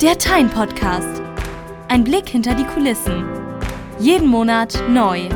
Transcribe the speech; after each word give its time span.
Der 0.00 0.16
Tyne 0.16 0.48
Podcast. 0.48 1.20
Ein 1.88 2.04
Blick 2.04 2.26
hinter 2.26 2.54
die 2.54 2.64
Kulissen. 2.64 3.22
Jeden 3.98 4.28
Monat 4.28 4.82
neu. 4.88 5.28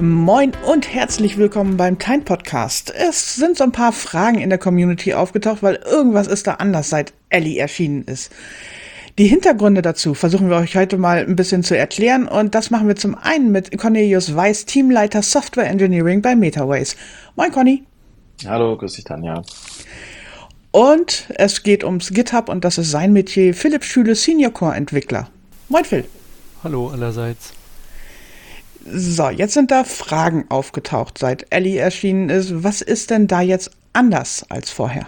Moin 0.00 0.50
und 0.66 0.92
herzlich 0.92 1.38
willkommen 1.38 1.76
beim 1.76 2.00
Time 2.00 2.22
Podcast. 2.22 2.92
Es 2.92 3.36
sind 3.36 3.56
so 3.56 3.62
ein 3.62 3.70
paar 3.70 3.92
Fragen 3.92 4.40
in 4.40 4.50
der 4.50 4.58
Community 4.58 5.14
aufgetaucht, 5.14 5.62
weil 5.62 5.76
irgendwas 5.76 6.26
ist 6.26 6.48
da 6.48 6.54
anders, 6.54 6.90
seit 6.90 7.12
Ellie 7.28 7.60
erschienen 7.60 8.02
ist. 8.06 8.32
Die 9.16 9.28
Hintergründe 9.28 9.82
dazu 9.82 10.14
versuchen 10.14 10.50
wir 10.50 10.56
euch 10.56 10.74
heute 10.74 10.98
mal 10.98 11.18
ein 11.18 11.36
bisschen 11.36 11.62
zu 11.62 11.78
erklären 11.78 12.26
und 12.26 12.56
das 12.56 12.72
machen 12.72 12.88
wir 12.88 12.96
zum 12.96 13.14
einen 13.14 13.52
mit 13.52 13.78
Cornelius 13.78 14.34
Weiß, 14.34 14.64
Teamleiter 14.64 15.22
Software 15.22 15.70
Engineering 15.70 16.22
bei 16.22 16.34
MetaWays. 16.34 16.96
Moin 17.36 17.52
Conny. 17.52 17.84
Hallo, 18.44 18.76
grüß 18.76 18.94
dich 18.94 19.04
Tanja. 19.04 19.44
Und 20.72 21.24
es 21.34 21.62
geht 21.62 21.82
ums 21.82 22.10
GitHub 22.10 22.48
und 22.48 22.64
das 22.64 22.78
ist 22.78 22.90
sein 22.90 23.12
Metier, 23.12 23.54
Philipp 23.54 23.84
Schüle, 23.84 24.14
Senior 24.14 24.52
Core 24.52 24.76
Entwickler. 24.76 25.28
Moin 25.68 25.84
Phil. 25.84 26.04
Hallo 26.62 26.90
allerseits. 26.90 27.52
So, 28.86 29.28
jetzt 29.30 29.54
sind 29.54 29.70
da 29.70 29.84
Fragen 29.84 30.46
aufgetaucht, 30.48 31.18
seit 31.18 31.46
Ellie 31.50 31.78
erschienen 31.78 32.30
ist. 32.30 32.62
Was 32.62 32.82
ist 32.82 33.10
denn 33.10 33.26
da 33.26 33.40
jetzt 33.40 33.70
anders 33.92 34.46
als 34.48 34.70
vorher? 34.70 35.06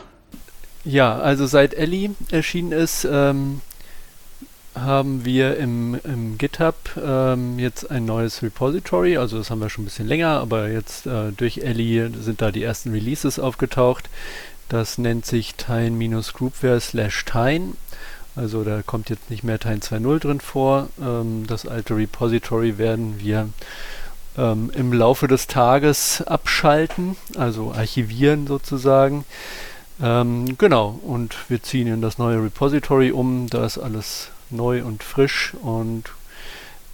Ja, 0.84 1.18
also 1.18 1.46
seit 1.46 1.74
Ellie 1.74 2.10
erschienen 2.32 2.72
ist, 2.72 3.06
ähm, 3.10 3.60
haben 4.74 5.24
wir 5.24 5.58
im, 5.58 5.98
im 6.04 6.38
GitHub 6.38 6.74
ähm, 6.96 7.58
jetzt 7.58 7.90
ein 7.90 8.04
neues 8.04 8.42
Repository. 8.42 9.16
Also 9.16 9.38
das 9.38 9.50
haben 9.50 9.60
wir 9.60 9.70
schon 9.70 9.82
ein 9.82 9.86
bisschen 9.86 10.08
länger, 10.08 10.40
aber 10.40 10.68
jetzt 10.68 11.06
äh, 11.06 11.30
durch 11.36 11.58
Ellie 11.58 12.10
sind 12.20 12.40
da 12.40 12.50
die 12.50 12.62
ersten 12.62 12.90
Releases 12.90 13.38
aufgetaucht. 13.38 14.08
Das 14.72 14.96
nennt 14.96 15.26
sich 15.26 15.54
Tine-Groupware 15.56 16.80
slash 16.80 17.26
Tine. 17.26 17.74
Also 18.34 18.64
da 18.64 18.80
kommt 18.80 19.10
jetzt 19.10 19.28
nicht 19.28 19.44
mehr 19.44 19.58
Tine 19.58 19.80
2.0 19.80 20.18
drin 20.18 20.40
vor. 20.40 20.88
Ähm, 20.98 21.46
das 21.46 21.66
alte 21.66 21.94
Repository 21.94 22.78
werden 22.78 23.20
wir 23.20 23.50
ähm, 24.38 24.72
im 24.74 24.94
Laufe 24.94 25.28
des 25.28 25.46
Tages 25.46 26.22
abschalten, 26.22 27.18
also 27.36 27.74
archivieren 27.74 28.46
sozusagen. 28.46 29.26
Ähm, 30.00 30.56
genau, 30.56 30.98
und 31.02 31.36
wir 31.50 31.62
ziehen 31.62 31.88
in 31.88 32.00
das 32.00 32.16
neue 32.16 32.42
Repository 32.42 33.10
um. 33.10 33.50
Da 33.50 33.66
ist 33.66 33.76
alles 33.76 34.30
neu 34.48 34.84
und 34.84 35.02
frisch 35.02 35.52
und 35.60 36.04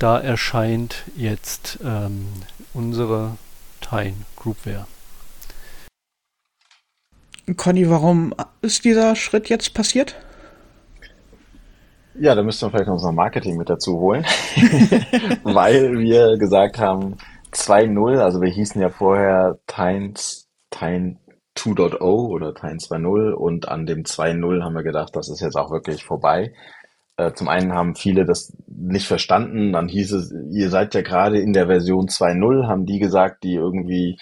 da 0.01 0.19
erscheint 0.19 1.05
jetzt 1.15 1.79
ähm, 1.84 2.27
unsere 2.75 3.37
Tine 3.81 4.17
Groupware. 4.34 4.89
Conny, 7.57 7.89
warum 7.89 8.35
ist 8.63 8.85
dieser 8.85 9.17
Schritt 9.17 9.49
jetzt 9.49 9.75
passiert? 9.75 10.17
Ja, 12.21 12.35
da 12.35 12.43
müssten 12.43 12.67
wir 12.67 12.71
vielleicht 12.71 12.89
noch 12.89 12.95
unser 12.95 13.13
Marketing 13.13 13.57
mit 13.57 13.71
dazu 13.71 13.99
holen, 14.01 14.25
weil 15.45 15.99
wir 15.99 16.37
gesagt 16.37 16.79
haben 16.79 17.17
2.0, 17.53 18.19
also 18.19 18.41
wir 18.41 18.51
hießen 18.51 18.81
ja 18.81 18.89
vorher 18.89 19.59
Tyne 19.67 20.15
2.0 20.15 22.01
oder 22.01 22.55
Tyne 22.55 22.79
2.0 22.79 23.33
und 23.33 23.69
an 23.69 23.87
dem 23.87 24.03
2.0 24.03 24.65
haben 24.65 24.75
wir 24.75 24.83
gedacht, 24.83 25.15
das 25.15 25.29
ist 25.29 25.41
jetzt 25.41 25.57
auch 25.57 25.71
wirklich 25.71 26.05
vorbei. 26.05 26.53
Äh, 27.17 27.33
zum 27.35 27.49
einen 27.49 27.73
haben 27.73 27.95
viele 27.95 28.25
das 28.25 28.57
nicht 28.67 29.07
verstanden, 29.07 29.73
dann 29.73 29.89
hieß 29.89 30.12
es, 30.12 30.35
ihr 30.53 30.71
seid 30.71 30.95
ja 30.95 31.03
gerade 31.03 31.39
in 31.41 31.53
der 31.53 31.67
Version 31.67 32.07
2.0, 32.07 32.67
haben 32.67 32.85
die 32.85 32.99
gesagt, 32.99 33.45
die 33.45 33.55
irgendwie 33.55 34.19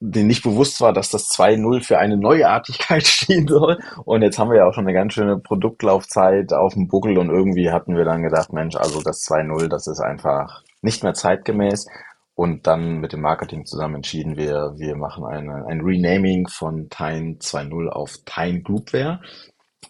denen 0.00 0.28
nicht 0.28 0.44
bewusst 0.44 0.80
war, 0.80 0.92
dass 0.92 1.10
das 1.10 1.28
2.0 1.30 1.82
für 1.82 1.98
eine 1.98 2.16
Neuartigkeit 2.16 3.06
stehen 3.06 3.48
soll. 3.48 3.78
Und 4.04 4.22
jetzt 4.22 4.38
haben 4.38 4.50
wir 4.50 4.58
ja 4.58 4.66
auch 4.66 4.74
schon 4.74 4.86
eine 4.86 4.94
ganz 4.94 5.14
schöne 5.14 5.38
Produktlaufzeit 5.38 6.52
auf 6.52 6.74
dem 6.74 6.88
Buckel 6.88 7.18
und 7.18 7.30
irgendwie 7.30 7.70
hatten 7.70 7.96
wir 7.96 8.04
dann 8.04 8.22
gedacht, 8.22 8.52
Mensch, 8.52 8.76
also 8.76 9.02
das 9.02 9.24
2.0, 9.26 9.68
das 9.68 9.86
ist 9.86 10.00
einfach 10.00 10.62
nicht 10.82 11.02
mehr 11.02 11.14
zeitgemäß. 11.14 11.86
Und 12.34 12.68
dann 12.68 13.00
mit 13.00 13.12
dem 13.12 13.20
Marketing 13.20 13.66
zusammen 13.66 13.96
entschieden 13.96 14.36
wir, 14.36 14.74
wir 14.76 14.94
machen 14.94 15.24
eine, 15.24 15.66
ein 15.66 15.80
Renaming 15.80 16.46
von 16.46 16.88
Tyne 16.88 17.38
2.0 17.40 17.88
auf 17.88 18.18
Tyne 18.24 18.62
Groupware. 18.62 19.20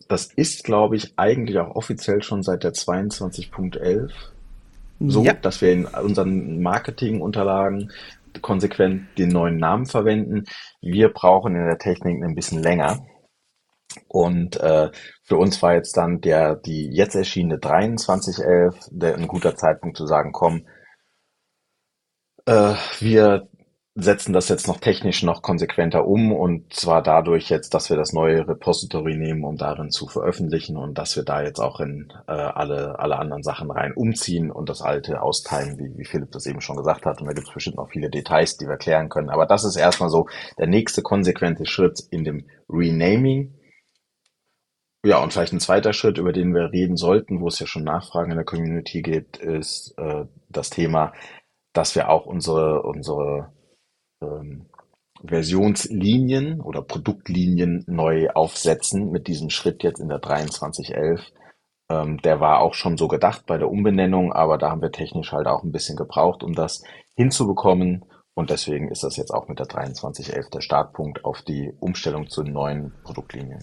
Das 0.09 0.33
ist, 0.33 0.65
glaube 0.65 0.97
ich, 0.97 1.13
eigentlich 1.19 1.59
auch 1.59 1.77
offiziell 1.77 2.23
schon 2.23 2.43
seit 2.43 2.65
der 2.65 2.73
22.11 2.73 4.11
so, 5.01 5.23
ja. 5.23 5.33
dass 5.35 5.61
wir 5.61 5.73
in 5.73 5.85
unseren 5.85 6.61
Marketingunterlagen 6.61 7.93
konsequent 8.43 9.19
den 9.19 9.29
neuen 9.29 9.57
Namen 9.57 9.87
verwenden. 9.87 10.45
Wir 10.81 11.09
brauchen 11.09 11.55
in 11.57 11.67
der 11.67 11.79
Technik 11.79 12.23
ein 12.23 12.35
bisschen 12.35 12.63
länger. 12.63 13.05
Und 14.07 14.59
äh, 14.61 14.91
für 15.23 15.37
uns 15.37 15.63
war 15.63 15.75
jetzt 15.75 15.97
dann 15.97 16.21
der 16.21 16.57
die 16.57 16.91
jetzt 16.91 17.15
erschienene 17.15 17.59
2311 17.61 18.89
der, 18.91 19.15
ein 19.17 19.27
guter 19.29 19.57
Zeitpunkt 19.57 19.97
zu 19.97 20.07
sagen, 20.07 20.33
komm, 20.33 20.67
äh, 22.47 22.75
wir 23.01 23.49
setzen 24.01 24.33
das 24.33 24.49
jetzt 24.49 24.69
noch 24.69 24.79
technisch 24.79 25.25
noch 25.25 25.43
konsequenter 25.43 26.07
um 26.07 26.33
und 26.33 26.73
zwar 26.73 27.03
dadurch 27.03 27.51
jetzt, 27.51 27.75
dass 27.75 27.91
wir 27.91 27.97
das 27.97 28.13
neue 28.13 28.47
Repository 28.47 29.17
nehmen, 29.17 29.43
um 29.43 29.57
darin 29.57 29.91
zu 29.91 30.07
veröffentlichen 30.07 30.77
und 30.77 30.97
dass 30.97 31.17
wir 31.17 31.25
da 31.25 31.43
jetzt 31.43 31.59
auch 31.59 31.81
in 31.81 32.13
äh, 32.29 32.33
alle, 32.33 33.01
alle 33.01 33.19
anderen 33.19 33.43
Sachen 33.43 33.73
rein 33.73 33.93
umziehen 33.93 34.53
und 34.53 34.69
das 34.69 34.83
alte 34.83 35.21
austeilen, 35.21 35.79
wie, 35.79 35.99
wie 35.99 36.05
Philipp 36.05 36.31
das 36.31 36.47
eben 36.47 36.61
schon 36.61 36.77
gesagt 36.77 37.07
hat. 37.07 37.21
Und 37.21 37.27
da 37.27 37.33
gibt 37.33 37.49
es 37.49 37.55
bestimmt 37.55 37.77
noch 37.77 37.91
viele 37.91 38.09
Details, 38.09 38.57
die 38.57 38.69
wir 38.69 38.77
klären 38.77 39.09
können. 39.09 39.31
Aber 39.31 39.47
das 39.47 39.65
ist 39.65 39.75
erstmal 39.75 40.11
so 40.11 40.29
der 40.59 40.69
nächste 40.69 41.03
konsequente 41.03 41.67
Schritt 41.67 41.99
in 42.13 42.23
dem 42.23 42.47
Renaming. 42.69 43.59
Ja, 45.05 45.21
und 45.21 45.33
vielleicht 45.33 45.53
ein 45.53 45.61
zweiter 45.61 45.93
Schritt, 45.93 46.19
über 46.19 46.33
den 46.33 46.55
wir 46.55 46.71
reden 46.71 46.97
sollten, 46.97 47.41
wo 47.41 47.49
es 47.49 47.59
ja 47.59 47.67
schon 47.67 47.83
Nachfragen 47.83 48.31
in 48.31 48.37
der 48.37 48.45
Community 48.45 49.03
gibt, 49.03 49.39
ist 49.39 49.95
äh, 49.97 50.25
das 50.49 50.71
Thema, 50.71 51.13
dass 51.73 51.97
wir 51.97 52.11
auch 52.11 52.27
unsere, 52.27 52.83
unsere 52.83 53.58
Versionslinien 55.25 56.61
oder 56.61 56.83
Produktlinien 56.83 57.85
neu 57.87 58.31
aufsetzen 58.31 59.11
mit 59.11 59.27
diesem 59.27 59.51
Schritt 59.51 59.83
jetzt 59.83 60.01
in 60.01 60.09
der 60.09 60.23
2311. 60.23 61.33
Ähm, 61.91 62.19
der 62.23 62.41
war 62.41 62.61
auch 62.61 62.75
schon 62.75 62.97
so 62.97 63.09
gedacht 63.09 63.47
bei 63.47 63.59
der 63.59 63.71
Umbenennung, 63.71 64.33
aber 64.33 64.59
da 64.59 64.71
haben 64.71 64.83
wir 64.83 64.93
technisch 64.93 65.33
halt 65.33 65.47
auch 65.47 65.63
ein 65.63 65.73
bisschen 65.73 65.97
gebraucht, 65.97 66.43
um 66.43 66.55
das 66.55 66.83
hinzubekommen. 67.17 68.05
Und 68.35 68.51
deswegen 68.51 68.89
ist 68.89 69.03
das 69.03 69.17
jetzt 69.17 69.33
auch 69.33 69.49
mit 69.49 69.59
der 69.59 69.69
2311 69.69 70.51
der 70.51 70.61
Startpunkt 70.61 71.25
auf 71.25 71.43
die 71.43 71.73
Umstellung 71.81 72.29
zu 72.29 72.45
neuen 72.45 72.93
Produktlinien. 73.03 73.61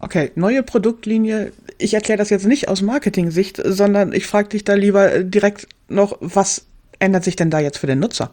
Okay, 0.00 0.32
neue 0.34 0.62
Produktlinie. 0.62 1.52
Ich 1.78 1.94
erkläre 1.94 2.18
das 2.18 2.28
jetzt 2.28 2.46
nicht 2.46 2.68
aus 2.68 2.82
Marketing-Sicht, 2.82 3.62
sondern 3.64 4.12
ich 4.12 4.26
frage 4.26 4.50
dich 4.50 4.64
da 4.64 4.74
lieber 4.74 5.24
direkt 5.24 5.66
noch, 5.88 6.18
was 6.20 6.66
ändert 6.98 7.24
sich 7.24 7.36
denn 7.36 7.50
da 7.50 7.58
jetzt 7.58 7.78
für 7.78 7.86
den 7.86 8.00
Nutzer? 8.00 8.30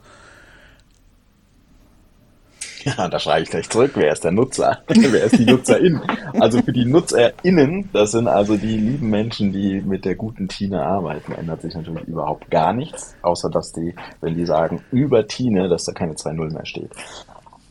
Ja, 2.98 3.08
da 3.08 3.20
schreibe 3.20 3.44
ich 3.44 3.50
gleich 3.50 3.70
zurück. 3.70 3.92
Wer 3.96 4.12
ist 4.12 4.24
der 4.24 4.32
Nutzer? 4.32 4.82
Wer 4.88 5.26
ist 5.26 5.38
die 5.38 5.46
Nutzerin? 5.46 6.02
Also 6.40 6.62
für 6.62 6.74
die 6.74 6.86
NutzerInnen, 6.86 7.90
das 7.94 8.12
sind 8.12 8.28
also 8.28 8.58
die 8.58 8.78
lieben 8.78 9.10
Menschen, 9.10 9.52
die 9.52 9.82
mit 9.82 10.06
der 10.06 10.16
guten 10.16 10.48
Tine 10.48 10.84
arbeiten, 10.84 11.34
ändert 11.34 11.62
sich 11.62 11.76
natürlich 11.76 12.08
überhaupt 12.08 12.50
gar 12.50 12.74
nichts. 12.74 13.16
Außer 13.22 13.50
dass 13.50 13.72
die, 13.72 13.96
wenn 14.22 14.36
die 14.36 14.46
sagen 14.46 14.84
über 14.92 15.28
Tine, 15.28 15.70
dass 15.70 15.86
da 15.86 15.92
keine 15.92 16.14
2.0 16.14 16.54
mehr 16.54 16.66
steht. 16.66 16.92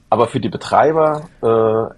Aber 0.09 0.28
für 0.28 0.41
die 0.41 0.48
Betreiber 0.48 1.28
äh, 1.42 1.94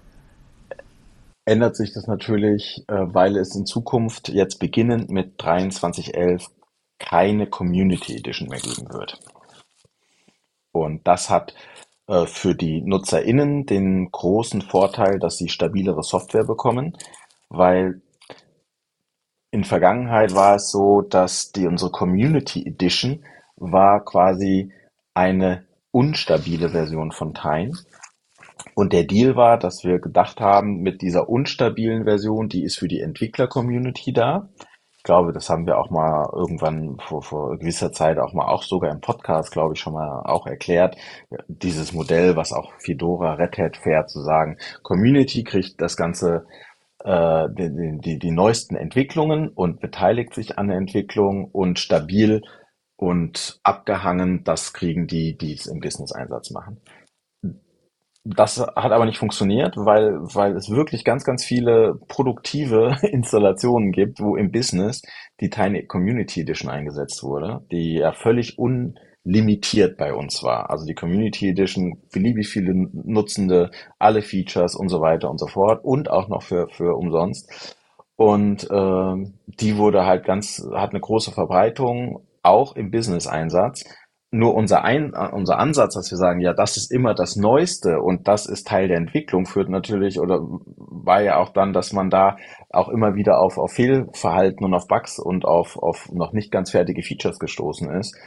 ändert 1.45 1.75
sich 1.75 1.93
das 1.93 2.07
natürlich, 2.07 2.83
äh, 2.87 2.93
weil 3.13 3.37
es 3.37 3.55
in 3.55 3.65
Zukunft 3.65 4.29
jetzt 4.29 4.59
beginnend 4.59 5.09
mit 5.09 5.39
23.11 5.39 6.47
keine 6.99 7.47
Community 7.47 8.15
Edition 8.15 8.49
mehr 8.49 8.59
geben 8.59 8.91
wird. 8.93 9.19
Und 10.71 11.07
das 11.07 11.29
hat 11.29 11.53
für 12.25 12.53
die 12.55 12.81
NutzerInnen 12.81 13.65
den 13.65 14.11
großen 14.11 14.61
Vorteil, 14.61 15.19
dass 15.19 15.37
sie 15.37 15.49
stabilere 15.49 16.03
Software 16.03 16.43
bekommen, 16.43 16.97
weil 17.49 18.01
in 19.51 19.63
Vergangenheit 19.63 20.33
war 20.33 20.55
es 20.55 20.71
so, 20.71 21.01
dass 21.01 21.51
die 21.51 21.67
unsere 21.67 21.91
Community 21.91 22.65
Edition 22.65 23.23
war 23.55 24.03
quasi 24.03 24.73
eine 25.13 25.65
unstabile 25.91 26.71
Version 26.71 27.11
von 27.11 27.33
Time. 27.33 27.71
Und 28.75 28.93
der 28.93 29.03
Deal 29.03 29.35
war, 29.35 29.59
dass 29.59 29.83
wir 29.83 29.99
gedacht 29.99 30.41
haben, 30.41 30.81
mit 30.81 31.01
dieser 31.01 31.29
unstabilen 31.29 32.05
Version, 32.05 32.49
die 32.49 32.63
ist 32.63 32.79
für 32.79 32.87
die 32.87 33.01
Entwickler-Community 33.01 34.11
da. 34.11 34.49
Ich 35.03 35.05
glaube, 35.05 35.33
das 35.33 35.49
haben 35.49 35.65
wir 35.65 35.77
auch 35.77 35.89
mal 35.89 36.29
irgendwann 36.31 36.97
vor, 36.97 37.21
vor 37.21 37.59
gewisser 37.59 37.91
Zeit 37.91 38.17
auch 38.17 38.31
mal 38.31 38.47
auch 38.47 38.63
sogar 38.63 38.89
im 38.89 39.01
Podcast, 39.01 39.51
glaube 39.51 39.73
ich, 39.73 39.81
schon 39.81 39.91
mal 39.91 40.21
auch 40.23 40.47
erklärt. 40.47 40.95
Dieses 41.49 41.91
Modell, 41.91 42.37
was 42.37 42.53
auch 42.53 42.71
Fedora, 42.77 43.33
Red 43.33 43.57
Hat 43.57 43.75
fährt, 43.75 44.09
zu 44.09 44.21
sagen, 44.21 44.57
Community 44.81 45.43
kriegt 45.43 45.81
das 45.81 45.97
Ganze 45.97 46.45
äh, 47.03 47.49
die, 47.51 47.99
die, 47.99 48.17
die 48.17 48.31
neuesten 48.31 48.77
Entwicklungen 48.77 49.49
und 49.49 49.81
beteiligt 49.81 50.33
sich 50.33 50.57
an 50.57 50.69
der 50.69 50.77
Entwicklung 50.77 51.49
und 51.51 51.79
stabil 51.79 52.41
und 52.95 53.59
abgehangen, 53.61 54.45
das 54.45 54.71
kriegen 54.71 55.07
die, 55.07 55.37
die 55.37 55.55
es 55.55 55.65
im 55.65 55.81
Business-Einsatz 55.81 56.51
machen. 56.51 56.79
Das 58.25 58.59
hat 58.59 58.91
aber 58.91 59.05
nicht 59.05 59.17
funktioniert, 59.17 59.75
weil, 59.75 60.17
weil 60.21 60.55
es 60.55 60.69
wirklich 60.69 61.03
ganz, 61.03 61.25
ganz 61.25 61.43
viele 61.43 61.95
produktive 62.07 62.97
Installationen 63.01 63.91
gibt, 63.91 64.21
wo 64.21 64.35
im 64.37 64.51
Business 64.51 65.01
die 65.41 65.49
Tiny 65.49 65.85
Community 65.87 66.41
Edition 66.41 66.69
eingesetzt 66.69 67.21
wurde, 67.23 67.65
die 67.71 67.95
ja 67.95 68.13
völlig 68.13 68.57
unlimitiert 68.57 69.97
bei 69.97 70.13
uns 70.13 70.41
war. 70.41 70.69
Also 70.69 70.85
die 70.85 70.95
Community 70.95 71.49
Edition, 71.49 72.01
beliebig 72.13 72.47
viele 72.47 72.73
Nutzende, 72.73 73.71
alle 73.99 74.21
Features 74.21 74.75
und 74.75 74.87
so 74.87 75.01
weiter 75.01 75.29
und 75.29 75.39
so 75.39 75.47
fort 75.47 75.83
und 75.83 76.09
auch 76.09 76.29
noch 76.29 76.43
für, 76.43 76.69
für 76.69 76.95
umsonst. 76.95 77.77
Und 78.15 78.63
äh, 78.69 79.33
die 79.47 79.77
wurde 79.77 80.05
halt 80.05 80.23
ganz, 80.23 80.65
hat 80.73 80.91
eine 80.91 81.01
große 81.01 81.31
Verbreitung, 81.31 82.25
auch 82.41 82.75
im 82.75 82.91
Business-Einsatz. 82.91 83.85
Nur 84.35 84.55
unser, 84.55 84.83
Ein, 84.83 85.13
unser 85.13 85.59
Ansatz, 85.59 85.93
dass 85.93 86.09
wir 86.09 86.17
sagen, 86.17 86.39
ja, 86.39 86.53
das 86.53 86.75
ist 86.75 86.91
immer 86.91 87.13
das 87.13 87.35
Neueste 87.35 87.99
und 88.01 88.27
das 88.27 88.47
ist 88.47 88.67
Teil 88.67 88.87
der 88.87 88.97
Entwicklung, 88.97 89.45
führt 89.45 89.69
natürlich 89.69 90.19
oder 90.19 90.39
war 90.41 91.21
ja 91.21 91.37
auch 91.37 91.49
dann, 91.49 91.71
dass 91.71 91.93
man 91.93 92.09
da 92.09 92.37
auch 92.71 92.89
immer 92.89 93.13
wieder 93.13 93.39
auf, 93.39 93.59
auf 93.59 93.73
Fehlverhalten 93.73 94.65
und 94.65 94.73
auf 94.73 94.87
Bugs 94.87 95.19
und 95.19 95.45
auf, 95.45 95.77
auf 95.77 96.11
noch 96.11 96.33
nicht 96.33 96.51
ganz 96.51 96.71
fertige 96.71 97.03
Features 97.03 97.37
gestoßen 97.37 97.91
ist. 97.91 98.17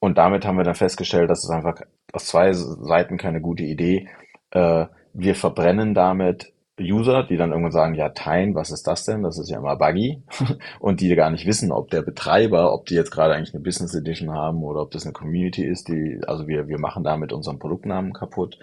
Und 0.00 0.18
damit 0.18 0.44
haben 0.44 0.58
wir 0.58 0.64
dann 0.64 0.74
festgestellt, 0.74 1.30
dass 1.30 1.44
es 1.44 1.50
einfach 1.50 1.80
aus 2.12 2.26
zwei 2.26 2.52
Seiten 2.52 3.16
keine 3.16 3.40
gute 3.40 3.62
Idee. 3.62 4.06
Äh, 4.50 4.84
wir 5.14 5.34
verbrennen 5.34 5.94
damit 5.94 6.52
User, 6.80 7.22
die 7.22 7.36
dann 7.36 7.50
irgendwann 7.50 7.72
sagen, 7.72 7.94
ja, 7.94 8.08
Tine, 8.08 8.54
was 8.54 8.70
ist 8.70 8.86
das 8.86 9.04
denn? 9.04 9.22
Das 9.22 9.38
ist 9.38 9.48
ja 9.48 9.58
immer 9.58 9.76
buggy. 9.76 10.22
Und 10.80 11.00
die 11.00 11.14
gar 11.14 11.30
nicht 11.30 11.46
wissen, 11.46 11.70
ob 11.70 11.90
der 11.90 12.02
Betreiber, 12.02 12.72
ob 12.72 12.86
die 12.86 12.94
jetzt 12.94 13.12
gerade 13.12 13.34
eigentlich 13.34 13.54
eine 13.54 13.62
Business 13.62 13.94
Edition 13.94 14.32
haben 14.32 14.62
oder 14.62 14.82
ob 14.82 14.90
das 14.90 15.04
eine 15.04 15.12
Community 15.12 15.64
ist, 15.64 15.88
die, 15.88 16.20
also 16.26 16.48
wir, 16.48 16.66
wir 16.66 16.78
machen 16.78 17.04
damit 17.04 17.32
unseren 17.32 17.58
Produktnamen 17.58 18.12
kaputt. 18.12 18.58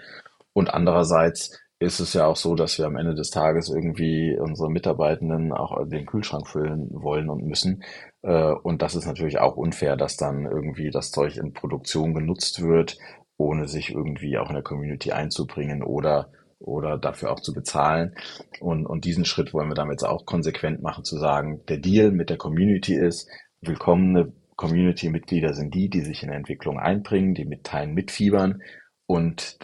Und 0.52 0.72
andererseits 0.74 1.58
ist 1.78 2.00
es 2.00 2.12
ja 2.12 2.26
auch 2.26 2.36
so, 2.36 2.54
dass 2.54 2.78
wir 2.78 2.86
am 2.86 2.96
Ende 2.96 3.14
des 3.14 3.30
Tages 3.30 3.68
irgendwie 3.68 4.38
unsere 4.38 4.70
Mitarbeitenden 4.70 5.52
auch 5.52 5.76
den 5.88 6.06
Kühlschrank 6.06 6.46
füllen 6.46 6.88
wollen 6.92 7.30
und 7.30 7.44
müssen. 7.44 7.82
Äh, 8.22 8.52
und 8.52 8.82
das 8.82 8.94
ist 8.94 9.06
natürlich 9.06 9.38
auch 9.38 9.56
unfair, 9.56 9.96
dass 9.96 10.16
dann 10.16 10.44
irgendwie 10.44 10.90
das 10.90 11.10
Zeug 11.10 11.38
in 11.38 11.54
Produktion 11.54 12.14
genutzt 12.14 12.62
wird, 12.62 12.98
ohne 13.36 13.66
sich 13.68 13.90
irgendwie 13.90 14.38
auch 14.38 14.48
in 14.48 14.54
der 14.54 14.62
Community 14.62 15.12
einzubringen 15.12 15.82
oder 15.82 16.30
oder 16.62 16.98
dafür 16.98 17.32
auch 17.32 17.40
zu 17.40 17.52
bezahlen. 17.52 18.14
Und, 18.60 18.86
und 18.86 19.04
diesen 19.04 19.24
Schritt 19.24 19.52
wollen 19.52 19.68
wir 19.68 19.74
damit 19.74 20.04
auch 20.04 20.24
konsequent 20.24 20.82
machen, 20.82 21.04
zu 21.04 21.18
sagen, 21.18 21.62
der 21.68 21.78
Deal 21.78 22.12
mit 22.12 22.30
der 22.30 22.38
Community 22.38 22.94
ist, 22.94 23.28
willkommene 23.60 24.32
Community-Mitglieder 24.56 25.54
sind 25.54 25.74
die, 25.74 25.88
die 25.88 26.02
sich 26.02 26.22
in 26.22 26.30
Entwicklung 26.30 26.78
einbringen, 26.78 27.34
die 27.34 27.44
mit 27.44 27.64
Teilen 27.64 27.94
mitfiebern. 27.94 28.62
Und 29.06 29.58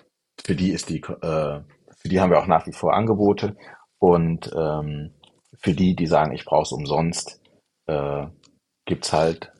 für 0.44 0.54
die 0.54 0.70
ist 0.70 0.88
die, 0.88 0.98
äh, 1.00 1.60
für 1.96 2.08
die 2.08 2.20
haben 2.20 2.30
wir 2.30 2.40
auch 2.40 2.46
nach 2.46 2.66
wie 2.66 2.72
vor 2.72 2.94
Angebote. 2.94 3.56
Und 3.98 4.50
ähm, 4.56 5.14
für 5.60 5.72
die, 5.72 5.94
die 5.94 6.06
sagen, 6.06 6.32
ich 6.32 6.44
brauche 6.44 6.62
es 6.62 6.72
umsonst, 6.72 7.40
äh, 7.86 8.26
gibt's 8.86 9.12
halt 9.12 9.52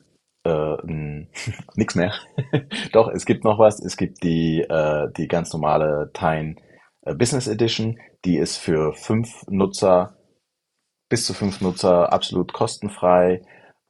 äh, 0.45 0.75
nichts 1.75 1.95
mehr. 1.95 2.13
Doch, 2.91 3.09
es 3.09 3.25
gibt 3.25 3.43
noch 3.43 3.59
was. 3.59 3.79
Es 3.79 3.97
gibt 3.97 4.23
die, 4.23 4.61
äh, 4.61 5.11
die 5.17 5.27
ganz 5.27 5.53
normale 5.53 6.09
äh, 6.09 6.13
Business 7.13 7.47
Edition. 7.47 7.99
Die 8.25 8.37
ist 8.37 8.57
für 8.57 8.93
fünf 8.93 9.43
Nutzer, 9.47 10.17
bis 11.09 11.25
zu 11.25 11.33
fünf 11.33 11.61
Nutzer 11.61 12.11
absolut 12.13 12.53
kostenfrei. 12.53 13.41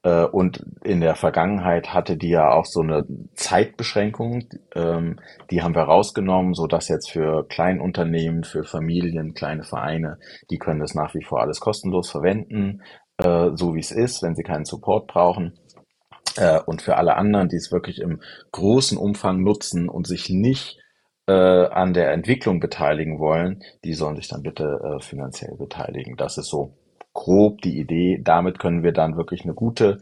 Äh, 0.04 0.26
und 0.26 0.64
in 0.84 1.02
der 1.02 1.16
Vergangenheit 1.16 1.94
hatte 1.94 2.18
die 2.18 2.30
ja 2.30 2.52
auch 2.52 2.66
so 2.66 2.82
eine 2.82 3.06
Zeitbeschränkung. 3.36 4.48
Ähm, 4.76 5.20
die 5.52 5.62
haben 5.62 5.76
wir 5.76 5.84
rausgenommen, 5.84 6.54
so 6.54 6.68
dass 6.68 6.88
jetzt 6.88 7.12
für 7.12 7.48
Kleinunternehmen, 7.48 8.44
für 8.44 8.64
Familien, 8.64 9.34
kleine 9.34 9.64
Vereine, 9.64 10.20
die 10.50 10.58
können 10.58 10.80
das 10.80 10.96
nach 10.96 11.14
wie 11.16 11.24
vor 11.24 11.42
alles 11.42 11.60
kostenlos 11.60 12.10
verwenden, 12.10 12.82
äh, 13.18 13.50
so 13.54 13.76
wie 13.76 13.80
es 13.80 13.92
ist, 13.92 14.24
wenn 14.24 14.36
sie 14.36 14.44
keinen 14.44 14.66
Support 14.66 15.08
brauchen. 15.08 15.58
Und 16.68 16.82
für 16.82 16.96
alle 16.96 17.18
anderen, 17.18 17.50
die 17.50 17.58
es 17.58 17.72
wirklich 17.72 18.00
im 18.00 18.22
großen 18.54 18.98
Umfang 18.98 19.44
nutzen 19.44 19.90
und 19.90 20.08
sich 20.08 20.30
nicht 20.30 20.78
äh, 20.78 20.89
an 21.32 21.94
der 21.94 22.12
Entwicklung 22.12 22.60
beteiligen 22.60 23.20
wollen, 23.20 23.64
die 23.84 23.94
sollen 23.94 24.16
sich 24.16 24.28
dann 24.28 24.44
bitte 24.44 24.80
äh, 24.84 25.04
finanziell 25.04 25.56
beteiligen. 25.58 26.18
Das 26.18 26.38
ist 26.38 26.48
so 26.50 26.78
grob 27.14 27.62
die 27.62 27.80
Idee. 27.80 28.20
Damit 28.24 28.60
können 28.60 28.84
wir 28.84 28.92
dann 28.92 29.18
wirklich 29.18 29.44
eine 29.44 29.54
gute 29.54 30.00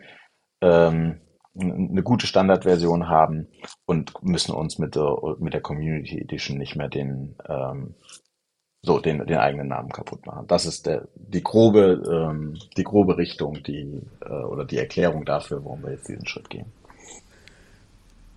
ähm, 0.61 1.21
eine 1.59 2.03
gute 2.03 2.27
Standardversion 2.27 3.09
haben 3.09 3.47
und 3.85 4.13
müssen 4.23 4.53
uns 4.53 4.77
mit 4.77 4.95
der, 4.95 5.17
mit 5.39 5.53
der 5.53 5.61
Community 5.61 6.19
Edition 6.19 6.57
nicht 6.57 6.75
mehr 6.75 6.87
den, 6.87 7.35
ähm, 7.47 7.95
so, 8.83 8.99
den, 8.99 9.25
den 9.25 9.37
eigenen 9.37 9.67
Namen 9.67 9.89
kaputt 9.89 10.25
machen. 10.25 10.47
Das 10.47 10.65
ist 10.65 10.85
der, 10.85 11.07
die 11.15 11.43
grobe, 11.43 12.03
ähm, 12.09 12.57
die 12.77 12.83
grobe 12.83 13.17
Richtung, 13.17 13.63
die, 13.63 14.01
äh, 14.21 14.43
oder 14.43 14.65
die 14.65 14.77
Erklärung 14.77 15.25
dafür, 15.25 15.63
warum 15.63 15.83
wir 15.83 15.91
jetzt 15.91 16.07
diesen 16.07 16.27
Schritt 16.27 16.49
gehen. 16.49 16.71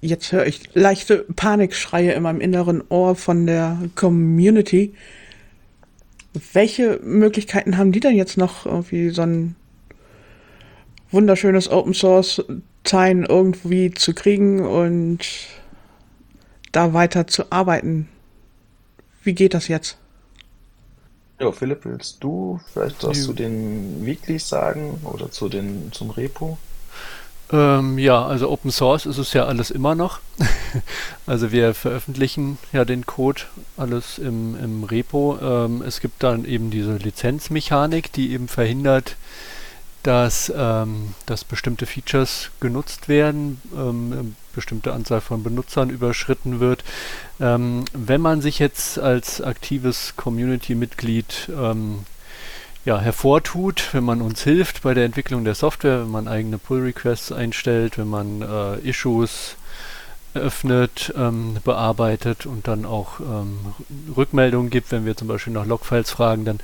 Jetzt 0.00 0.32
höre 0.32 0.46
ich 0.46 0.74
leichte 0.74 1.26
Panikschreie 1.36 2.12
in 2.12 2.22
meinem 2.22 2.40
inneren 2.40 2.82
Ohr 2.88 3.16
von 3.16 3.46
der 3.46 3.78
Community. 3.96 4.94
Welche 6.52 7.00
Möglichkeiten 7.02 7.76
haben 7.76 7.92
die 7.92 8.00
denn 8.00 8.16
jetzt 8.16 8.38
noch, 8.38 8.64
irgendwie 8.64 9.10
so 9.10 9.22
ein 9.22 9.56
wunderschönes 11.10 11.70
Open 11.70 11.92
Source 11.92 12.42
Teilen 12.82 13.24
irgendwie 13.24 13.92
zu 13.92 14.14
kriegen 14.14 14.60
und 14.60 15.18
da 16.72 16.94
weiter 16.94 17.26
zu 17.26 17.52
arbeiten? 17.52 18.08
Wie 19.22 19.34
geht 19.34 19.52
das 19.52 19.68
jetzt? 19.68 19.98
Ja, 21.40 21.52
Philipp, 21.52 21.84
willst 21.84 22.22
du 22.24 22.60
vielleicht 22.72 23.02
was 23.02 23.22
zu 23.22 23.32
den 23.32 24.04
Weeklies 24.04 24.48
sagen 24.48 25.00
oder 25.04 25.30
zu 25.30 25.48
den, 25.48 25.90
zum 25.92 26.10
Repo? 26.10 26.58
Ähm, 27.52 27.98
ja, 27.98 28.24
also 28.24 28.48
Open 28.48 28.70
Source 28.70 29.06
ist 29.06 29.18
es 29.18 29.32
ja 29.32 29.46
alles 29.46 29.70
immer 29.70 29.94
noch. 29.94 30.20
also 31.26 31.50
wir 31.50 31.74
veröffentlichen 31.74 32.58
ja 32.72 32.84
den 32.84 33.06
Code 33.06 33.42
alles 33.76 34.18
im, 34.18 34.56
im 34.62 34.84
Repo. 34.84 35.38
Ähm, 35.42 35.82
es 35.82 36.00
gibt 36.00 36.22
dann 36.22 36.44
eben 36.44 36.70
diese 36.70 36.96
Lizenzmechanik, 36.96 38.12
die 38.12 38.32
eben 38.32 38.46
verhindert, 38.46 39.16
dass, 40.02 40.52
ähm, 40.56 41.14
dass 41.26 41.44
bestimmte 41.44 41.86
Features 41.86 42.50
genutzt 42.60 43.08
werden, 43.08 43.60
ähm, 43.76 44.36
bestimmte 44.54 44.92
Anzahl 44.92 45.20
von 45.20 45.42
Benutzern 45.42 45.90
überschritten 45.90 46.60
wird. 46.60 46.84
Ähm, 47.40 47.84
wenn 47.92 48.20
man 48.20 48.40
sich 48.40 48.58
jetzt 48.58 48.98
als 48.98 49.40
aktives 49.40 50.14
Community-Mitglied 50.16 51.50
ähm, 51.54 52.00
ja, 52.84 52.98
hervortut, 52.98 53.90
wenn 53.92 54.04
man 54.04 54.22
uns 54.22 54.42
hilft 54.42 54.82
bei 54.82 54.94
der 54.94 55.04
Entwicklung 55.04 55.44
der 55.44 55.54
Software, 55.54 56.00
wenn 56.00 56.10
man 56.10 56.28
eigene 56.28 56.58
Pull-Requests 56.58 57.32
einstellt, 57.32 57.98
wenn 57.98 58.08
man 58.08 58.42
äh, 58.42 58.78
Issues 58.88 59.56
öffnet, 60.34 61.12
ähm, 61.16 61.56
bearbeitet 61.64 62.46
und 62.46 62.68
dann 62.68 62.84
auch 62.84 63.20
ähm, 63.20 63.58
Rückmeldungen 64.16 64.70
gibt, 64.70 64.92
wenn 64.92 65.04
wir 65.04 65.16
zum 65.16 65.28
Beispiel 65.28 65.52
nach 65.52 65.66
Logfiles 65.66 66.10
fragen, 66.10 66.44
dann 66.44 66.60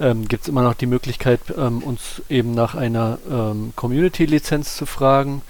ähm, 0.00 0.26
gibt 0.26 0.44
es 0.44 0.48
immer 0.48 0.62
noch 0.62 0.74
die 0.74 0.86
Möglichkeit, 0.86 1.40
ähm, 1.56 1.82
uns 1.82 2.22
eben 2.30 2.54
nach 2.54 2.74
einer 2.74 3.18
ähm, 3.30 3.72
Community-Lizenz 3.76 4.76
zu 4.76 4.86
fragen. 4.86 5.42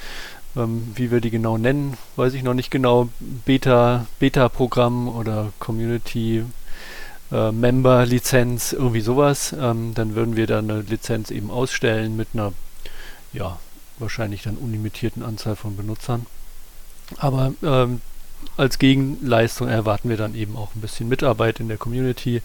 Ähm, 0.57 0.92
wie 0.97 1.11
wir 1.11 1.21
die 1.21 1.31
genau 1.31 1.57
nennen, 1.57 1.97
weiß 2.16 2.35
ich 2.35 2.42
noch 2.42 2.52
nicht 2.54 2.71
genau. 2.71 3.09
Beta, 3.21 4.07
Beta-Programm 4.19 5.09
oder 5.09 5.52
Community 5.59 6.45
äh, 7.33 7.51
Member-Lizenz, 7.51 8.73
irgendwie 8.73 9.01
sowas, 9.01 9.55
ähm, 9.59 9.95
dann 9.95 10.15
würden 10.15 10.37
wir 10.37 10.47
da 10.47 10.59
eine 10.59 10.83
Lizenz 10.83 11.31
eben 11.31 11.51
ausstellen 11.51 12.17
mit 12.17 12.29
einer, 12.35 12.53
ja, 13.33 13.59
wahrscheinlich 13.99 14.43
dann 14.43 14.57
unlimitierten 14.57 15.23
Anzahl 15.23 15.57
von 15.57 15.77
Benutzern. 15.77 16.27
Aber 17.19 17.53
ähm, 17.62 18.01
als 18.57 18.79
Gegenleistung 18.79 19.69
erwarten 19.69 20.09
wir 20.09 20.17
dann 20.17 20.35
eben 20.35 20.57
auch 20.57 20.75
ein 20.75 20.81
bisschen 20.81 21.09
Mitarbeit 21.09 21.61
in 21.61 21.69
der 21.69 21.79
Community. 21.79 22.43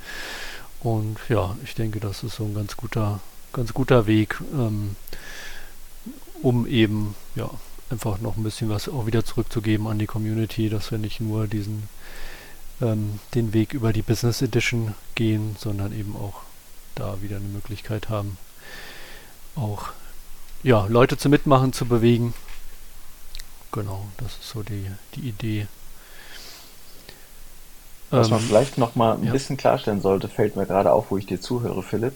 Und 0.79 1.17
ja, 1.29 1.57
ich 1.63 1.75
denke, 1.75 1.99
das 1.99 2.23
ist 2.23 2.35
so 2.35 2.45
ein 2.45 2.53
ganz 2.53 2.77
guter, 2.77 3.19
ganz 3.53 3.73
guter 3.73 4.07
Weg, 4.07 4.39
ähm, 4.53 4.95
um 6.41 6.67
eben 6.67 7.15
ja 7.35 7.49
einfach 7.89 8.19
noch 8.19 8.37
ein 8.37 8.43
bisschen 8.43 8.69
was 8.69 8.87
auch 8.87 9.05
wieder 9.05 9.25
zurückzugeben 9.25 9.87
an 9.87 9.97
die 9.97 10.05
Community, 10.05 10.69
dass 10.69 10.91
wir 10.91 10.97
nicht 10.97 11.19
nur 11.19 11.47
diesen 11.47 11.89
ähm, 12.81 13.19
den 13.33 13.53
Weg 13.53 13.73
über 13.73 13.93
die 13.93 14.01
Business 14.01 14.41
Edition 14.41 14.93
gehen, 15.15 15.55
sondern 15.57 15.91
eben 15.91 16.15
auch 16.15 16.41
da 16.95 17.21
wieder 17.21 17.37
eine 17.37 17.47
Möglichkeit 17.47 18.09
haben, 18.09 18.37
auch 19.55 19.89
ja, 20.63 20.85
Leute 20.87 21.17
zu 21.17 21.29
mitmachen, 21.29 21.73
zu 21.73 21.85
bewegen. 21.85 22.33
Genau, 23.71 24.05
das 24.17 24.33
ist 24.33 24.49
so 24.49 24.63
die, 24.63 24.87
die 25.15 25.29
Idee. 25.29 25.67
Was 28.09 28.29
man 28.29 28.39
ähm, 28.39 28.45
vielleicht 28.45 28.77
noch 28.77 28.95
mal 28.95 29.15
ein 29.15 29.25
ja. 29.25 29.31
bisschen 29.31 29.57
klarstellen 29.57 30.01
sollte, 30.01 30.29
fällt 30.29 30.55
mir 30.55 30.65
gerade 30.65 30.91
auf, 30.91 31.11
wo 31.11 31.17
ich 31.17 31.25
dir 31.25 31.41
zuhöre, 31.41 31.83
Philipp. 31.83 32.13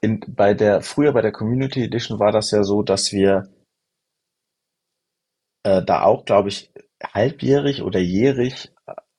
In, 0.00 0.20
bei 0.26 0.54
der, 0.54 0.82
früher 0.82 1.12
bei 1.12 1.22
der 1.22 1.32
Community 1.32 1.84
Edition 1.84 2.18
war 2.18 2.32
das 2.32 2.50
ja 2.50 2.62
so, 2.64 2.82
dass 2.82 3.12
wir 3.12 3.48
äh, 5.62 5.82
da 5.82 6.02
auch, 6.02 6.24
glaube 6.24 6.48
ich, 6.48 6.70
halbjährig 7.02 7.82
oder 7.82 8.00
jährig 8.00 8.72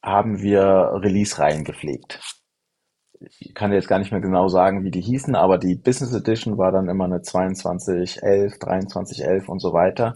haben 0.05 0.41
wir 0.41 0.91
Release-Reihen 0.93 1.63
gepflegt. 1.63 2.19
Ich 3.39 3.55
kann 3.55 3.73
jetzt 3.73 3.87
gar 3.87 3.97
nicht 3.97 4.11
mehr 4.11 4.21
genau 4.21 4.49
sagen, 4.49 4.83
wie 4.83 4.91
die 4.91 5.01
hießen, 5.01 5.35
aber 5.35 5.57
die 5.57 5.75
Business 5.75 6.13
Edition 6.13 6.57
war 6.57 6.71
dann 6.71 6.89
immer 6.89 7.05
eine 7.05 7.21
2211, 7.21 8.59
2311 8.59 9.49
und 9.49 9.59
so 9.59 9.73
weiter. 9.73 10.15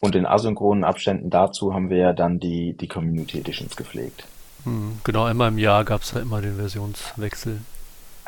Und 0.00 0.16
in 0.16 0.26
asynchronen 0.26 0.84
Abständen 0.84 1.30
dazu 1.30 1.72
haben 1.72 1.90
wir 1.90 1.98
ja 1.98 2.12
dann 2.12 2.38
die, 2.38 2.76
die 2.76 2.88
Community 2.88 3.38
Editions 3.38 3.76
gepflegt. 3.76 4.26
Hm, 4.64 4.98
genau, 5.04 5.24
einmal 5.24 5.48
im 5.48 5.58
Jahr 5.58 5.84
gab 5.84 6.02
es 6.02 6.12
da 6.12 6.20
immer 6.20 6.40
den 6.40 6.56
Versionswechsel. 6.56 7.60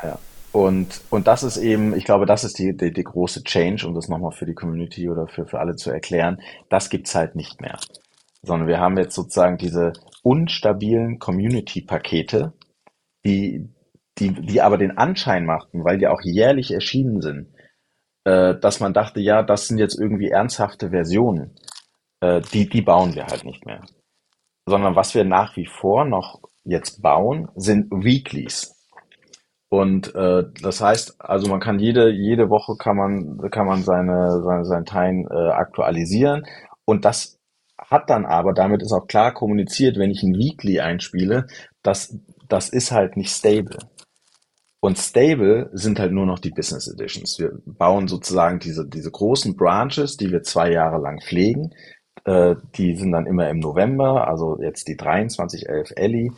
Ja. 0.01 0.17
Und, 0.51 1.01
und 1.09 1.27
das 1.27 1.43
ist 1.43 1.57
eben, 1.57 1.95
ich 1.95 2.03
glaube, 2.03 2.25
das 2.25 2.43
ist 2.43 2.59
die, 2.59 2.75
die, 2.75 2.91
die 2.91 3.03
große 3.03 3.43
Change, 3.43 3.87
um 3.87 3.95
das 3.95 4.09
nochmal 4.09 4.31
für 4.31 4.45
die 4.45 4.53
Community 4.53 5.09
oder 5.09 5.27
für, 5.27 5.45
für 5.45 5.59
alle 5.59 5.75
zu 5.75 5.91
erklären. 5.91 6.41
Das 6.69 6.89
gibt's 6.89 7.15
halt 7.15 7.35
nicht 7.35 7.61
mehr. 7.61 7.77
Sondern 8.43 8.67
wir 8.67 8.79
haben 8.79 8.97
jetzt 8.97 9.15
sozusagen 9.15 9.57
diese 9.57 9.93
unstabilen 10.21 11.19
Community-Pakete, 11.19 12.53
die, 13.25 13.69
die, 14.17 14.33
die 14.33 14.61
aber 14.61 14.77
den 14.77 14.97
Anschein 14.97 15.45
machten, 15.45 15.83
weil 15.83 15.97
die 15.97 16.07
auch 16.07 16.21
jährlich 16.21 16.71
erschienen 16.71 17.21
sind, 17.21 17.53
äh, 18.23 18.55
dass 18.59 18.79
man 18.79 18.93
dachte, 18.93 19.19
ja, 19.19 19.43
das 19.43 19.67
sind 19.67 19.77
jetzt 19.77 19.99
irgendwie 19.99 20.29
ernsthafte 20.29 20.89
Versionen. 20.91 21.55
Äh, 22.19 22.41
die, 22.53 22.69
die 22.69 22.81
bauen 22.81 23.15
wir 23.15 23.25
halt 23.25 23.45
nicht 23.45 23.65
mehr. 23.65 23.81
Sondern 24.67 24.95
was 24.95 25.15
wir 25.15 25.23
nach 25.23 25.55
wie 25.57 25.65
vor 25.65 26.05
noch 26.05 26.41
jetzt 26.63 27.01
bauen, 27.01 27.49
sind 27.55 27.91
Weeklies. 27.91 28.77
Und 29.69 30.13
äh, 30.15 30.43
das 30.61 30.81
heißt, 30.81 31.15
also 31.19 31.49
man 31.49 31.61
kann 31.61 31.79
jede 31.79 32.11
jede 32.11 32.49
Woche 32.49 32.75
kann 32.77 32.97
man 32.97 33.37
kann 33.51 33.65
man 33.65 33.83
seine 33.83 34.41
seine 34.43 34.65
sein 34.65 34.83
Time 34.83 35.29
äh, 35.31 35.51
aktualisieren 35.51 36.45
und 36.83 37.05
das 37.05 37.40
hat 37.81 38.09
dann 38.09 38.25
aber 38.25 38.53
damit 38.53 38.81
ist 38.81 38.93
auch 38.93 39.07
klar 39.07 39.33
kommuniziert, 39.33 39.97
wenn 39.97 40.11
ich 40.11 40.23
ein 40.23 40.37
Weekly 40.37 40.79
einspiele, 40.79 41.47
dass 41.83 42.17
das 42.47 42.69
ist 42.69 42.91
halt 42.91 43.17
nicht 43.17 43.31
stable. 43.31 43.79
Und 44.79 44.97
stable 44.97 45.69
sind 45.73 45.99
halt 45.99 46.11
nur 46.11 46.25
noch 46.25 46.39
die 46.39 46.51
Business 46.51 46.87
Editions. 46.87 47.37
Wir 47.39 47.51
bauen 47.65 48.07
sozusagen 48.07 48.59
diese 48.59 48.87
diese 48.87 49.11
großen 49.11 49.55
Branches, 49.55 50.17
die 50.17 50.31
wir 50.31 50.43
zwei 50.43 50.71
Jahre 50.71 51.01
lang 51.01 51.21
pflegen. 51.21 51.73
Äh, 52.25 52.55
die 52.75 52.95
sind 52.95 53.11
dann 53.11 53.27
immer 53.27 53.49
im 53.49 53.59
November, 53.59 54.27
also 54.27 54.59
jetzt 54.61 54.87
die 54.87 54.97
2311 54.97 55.93
Ellie 55.95 56.31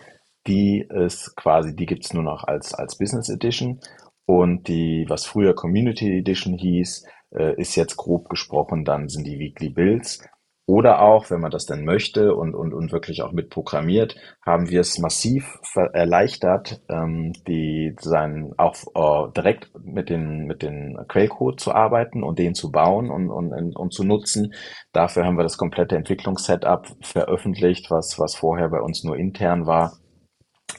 die 0.47 0.85
ist 0.89 1.35
quasi, 1.35 1.75
die 1.75 1.85
gibt's 1.85 2.13
nur 2.13 2.23
noch 2.23 2.43
als, 2.43 2.73
als 2.73 2.97
Business 2.97 3.29
Edition. 3.29 3.79
Und 4.25 4.67
die, 4.67 5.05
was 5.07 5.25
früher 5.25 5.53
Community 5.53 6.19
Edition 6.19 6.57
hieß, 6.57 7.05
äh, 7.35 7.59
ist 7.59 7.75
jetzt 7.75 7.97
grob 7.97 8.29
gesprochen, 8.29 8.85
dann 8.85 9.09
sind 9.09 9.25
die 9.25 9.39
Weekly 9.39 9.69
Builds. 9.69 10.23
Oder 10.65 11.01
auch, 11.01 11.29
wenn 11.29 11.41
man 11.41 11.51
das 11.51 11.65
denn 11.65 11.83
möchte 11.83 12.35
und, 12.35 12.55
und, 12.55 12.73
und 12.73 12.93
wirklich 12.93 13.21
auch 13.21 13.33
mitprogrammiert, 13.33 14.15
haben 14.45 14.69
wir 14.69 14.79
es 14.79 14.97
massiv 14.97 15.59
erleichtert, 15.75 16.81
ähm, 16.87 17.33
die 17.47 17.93
sein 17.99 18.53
auch 18.57 18.75
äh, 18.95 19.31
direkt 19.33 19.71
mit 19.83 20.09
den 20.09 20.45
mit 20.45 20.61
den 20.61 20.97
Quellcode 21.09 21.59
zu 21.59 21.73
arbeiten 21.73 22.23
und 22.23 22.39
den 22.39 22.55
zu 22.55 22.71
bauen 22.71 23.09
und, 23.09 23.29
und, 23.29 23.75
und 23.75 23.93
zu 23.93 24.05
nutzen. 24.05 24.53
Dafür 24.93 25.25
haben 25.25 25.37
wir 25.37 25.43
das 25.43 25.57
komplette 25.57 25.97
Entwicklungssetup 25.97 26.87
veröffentlicht, 27.01 27.91
was 27.91 28.17
was 28.17 28.35
vorher 28.35 28.69
bei 28.69 28.79
uns 28.79 29.03
nur 29.03 29.17
intern 29.17 29.65
war 29.67 29.97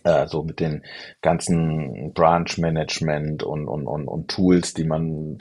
äh, 0.03 0.27
so 0.27 0.43
mit 0.43 0.61
den 0.61 0.83
ganzen 1.23 2.13
Branch 2.15 2.59
Management 2.59 3.43
und, 3.43 3.69
und, 3.69 3.87
und, 3.87 4.09
und 4.09 4.29
Tools, 4.29 4.75
die 4.75 4.85
man, 4.85 5.39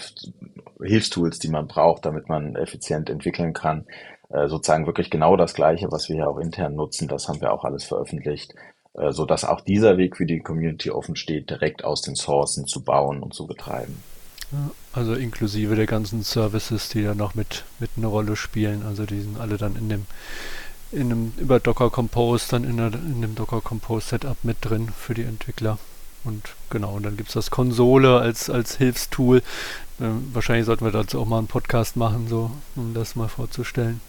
Hilfstools, 0.81 1.39
die 1.39 1.49
man 1.49 1.67
braucht, 1.67 2.05
damit 2.05 2.29
man 2.29 2.55
effizient 2.55 3.09
entwickeln 3.09 3.53
kann. 3.53 3.85
Äh, 4.29 4.47
sozusagen 4.47 4.85
wirklich 4.85 5.09
genau 5.09 5.35
das 5.35 5.53
Gleiche, 5.53 5.91
was 5.91 6.09
wir 6.09 6.15
hier 6.15 6.29
auch 6.29 6.37
intern 6.37 6.75
nutzen, 6.75 7.07
das 7.07 7.27
haben 7.27 7.41
wir 7.41 7.53
auch 7.53 7.63
alles 7.63 7.83
veröffentlicht, 7.83 8.55
äh, 8.93 9.11
so 9.11 9.25
dass 9.25 9.45
auch 9.45 9.61
dieser 9.61 9.97
Weg 9.97 10.17
für 10.17 10.25
die 10.25 10.39
Community 10.39 10.91
offen 10.91 11.15
steht, 11.15 11.49
direkt 11.49 11.83
aus 11.83 12.01
den 12.01 12.15
Sourcen 12.15 12.65
zu 12.65 12.83
bauen 12.83 13.21
und 13.21 13.33
zu 13.33 13.47
betreiben. 13.47 14.03
Also 14.93 15.15
inklusive 15.15 15.75
der 15.75 15.87
ganzen 15.87 16.21
Services, 16.21 16.89
die 16.89 17.03
da 17.03 17.15
noch 17.15 17.33
mit, 17.33 17.63
mit 17.79 17.89
eine 17.97 18.05
Rolle 18.05 18.35
spielen. 18.35 18.83
Also 18.87 19.05
die 19.05 19.21
sind 19.21 19.39
alle 19.39 19.57
dann 19.57 19.75
in 19.75 19.89
dem 19.89 20.05
in 20.91 21.11
einem, 21.11 21.33
über 21.37 21.59
Docker 21.59 21.89
Compose 21.89 22.47
dann 22.51 22.63
in, 22.63 22.79
einer, 22.79 22.93
in 22.93 23.21
dem 23.21 23.35
Docker 23.35 23.61
Compose 23.61 24.09
Setup 24.09 24.37
mit 24.43 24.57
drin 24.61 24.89
für 24.95 25.15
die 25.15 25.23
Entwickler. 25.23 25.79
Und 26.23 26.55
genau, 26.69 26.93
und 26.93 27.03
dann 27.03 27.17
gibt 27.17 27.29
es 27.29 27.33
das 27.33 27.51
Konsole 27.51 28.19
als, 28.19 28.49
als 28.49 28.77
Hilfstool. 28.77 29.41
Ähm, 29.99 30.29
wahrscheinlich 30.33 30.65
sollten 30.65 30.85
wir 30.85 30.91
dazu 30.91 31.19
auch 31.19 31.25
mal 31.25 31.39
einen 31.39 31.47
Podcast 31.47 31.97
machen, 31.97 32.27
so, 32.29 32.51
um 32.75 32.93
das 32.93 33.15
mal 33.15 33.27
vorzustellen. 33.27 33.99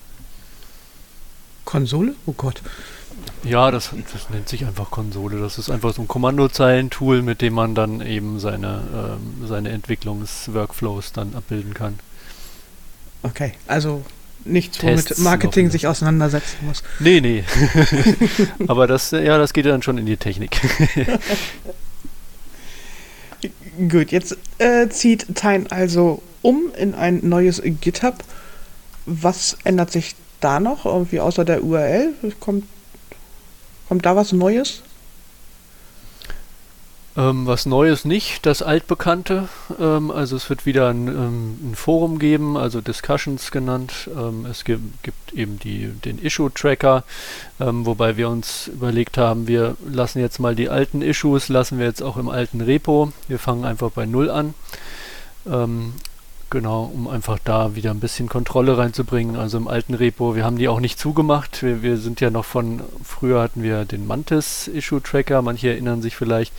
Konsole? 1.65 2.15
Oh 2.27 2.35
Gott. 2.37 2.63
Ja, 3.43 3.71
das, 3.71 3.91
das 4.13 4.31
nennt 4.31 4.49
sich 4.49 4.65
einfach 4.65 4.91
Konsole. 4.91 5.39
Das 5.39 5.59
ist 5.59 5.71
einfach 5.71 5.95
so 5.95 6.03
ein 6.03 6.09
Kommandozeilentool, 6.09 7.23
mit 7.23 7.43
dem 7.43 7.55
man 7.55 7.75
dann 7.75 8.01
eben 8.01 8.41
seine, 8.41 8.83
ähm, 8.95 9.47
seine 9.47 9.71
Entwicklungsworkflows 9.71 11.13
dann 11.13 11.35
abbilden 11.35 11.75
kann. 11.75 11.99
Okay, 13.23 13.53
also 13.67 14.03
nichts, 14.45 14.83
womit 14.83 15.19
Marketing 15.19 15.71
sich 15.71 15.87
auseinandersetzen 15.87 16.57
muss. 16.63 16.83
Nee, 17.01 17.21
nee. 17.21 17.45
Aber 18.67 18.87
das, 18.87 19.11
ja, 19.11 19.39
das 19.39 19.53
geht 19.53 19.67
dann 19.67 19.83
schon 19.83 19.99
in 19.99 20.07
die 20.07 20.17
Technik. 20.17 20.61
Gut, 23.89 24.13
jetzt 24.13 24.37
äh, 24.59 24.89
zieht 24.89 25.35
Tyne 25.35 25.71
also 25.71 26.23
um 26.43 26.73
in 26.77 26.95
ein 26.95 27.21
neues 27.23 27.61
GitHub. 27.81 28.23
Was 29.07 29.59
ändert 29.65 29.91
sich 29.91 30.15
da 30.45 30.61
noch? 30.61 30.85
Irgendwie 30.85 31.21
außer 31.21 31.45
der 31.45 31.65
URL? 31.65 32.15
Kommt, 32.41 32.65
kommt 33.89 34.05
da 34.05 34.15
was 34.15 34.33
Neues? 34.33 34.83
Ähm, 37.17 37.47
was 37.47 37.65
Neues 37.65 38.05
nicht, 38.05 38.45
das 38.45 38.61
Altbekannte. 38.61 39.49
Ähm, 39.79 40.11
also 40.11 40.35
es 40.35 40.51
wird 40.51 40.67
wieder 40.67 40.89
ein, 40.89 41.07
ähm, 41.07 41.59
ein, 41.63 41.75
Forum 41.77 42.19
geben, 42.19 42.57
also 42.57 42.81
Discussions 42.81 43.53
genannt. 43.53 44.11
Ähm, 44.17 44.47
es 44.47 44.65
gibt, 44.65 45.03
gibt, 45.05 45.33
eben 45.33 45.61
die, 45.61 45.89
den 46.05 46.19
Issue-Tracker, 46.19 47.05
ähm, 47.61 47.87
wobei 47.87 48.17
wir 48.17 48.29
uns 48.29 48.67
überlegt 48.67 49.17
haben, 49.17 49.47
wir 49.47 49.77
lassen 49.89 50.19
jetzt 50.19 50.41
mal 50.41 50.57
die 50.57 50.69
alten 50.69 51.03
Issues, 51.03 51.49
lassen 51.49 51.79
wir 51.79 51.87
jetzt 51.87 52.03
auch 52.03 52.17
im 52.17 52.29
alten 52.29 52.61
Repo. 52.61 53.13
Wir 53.29 53.39
fangen 53.39 53.65
einfach 53.65 53.91
bei 53.91 54.07
Null 54.07 54.29
an. 54.31 54.55
Genau, 56.51 56.85
um 56.95 57.09
einfach 57.09 57.39
da 57.43 57.75
wieder 57.75 57.91
ein 57.91 58.01
bisschen 58.01 58.29
Kontrolle 58.29 58.79
reinzubringen. 58.79 59.37
Also 59.37 59.59
im 59.59 59.67
alten 59.67 59.95
Repo, 59.95 60.37
wir 60.37 60.45
haben 60.45 60.57
die 60.57 60.69
auch 60.69 60.81
nicht 60.81 60.99
zugemacht. 60.99 61.63
Wir, 61.63 61.83
wir 61.83 61.97
sind 61.97 62.21
ja 62.21 62.31
noch 62.31 62.45
von, 62.45 62.83
früher 63.03 63.41
hatten 63.41 63.63
wir 63.63 63.85
den 63.85 64.07
Mantis 64.07 64.69
Issue 64.69 65.03
Tracker, 65.03 65.43
manche 65.43 65.71
erinnern 65.71 66.03
sich 66.03 66.15
vielleicht. 66.17 66.53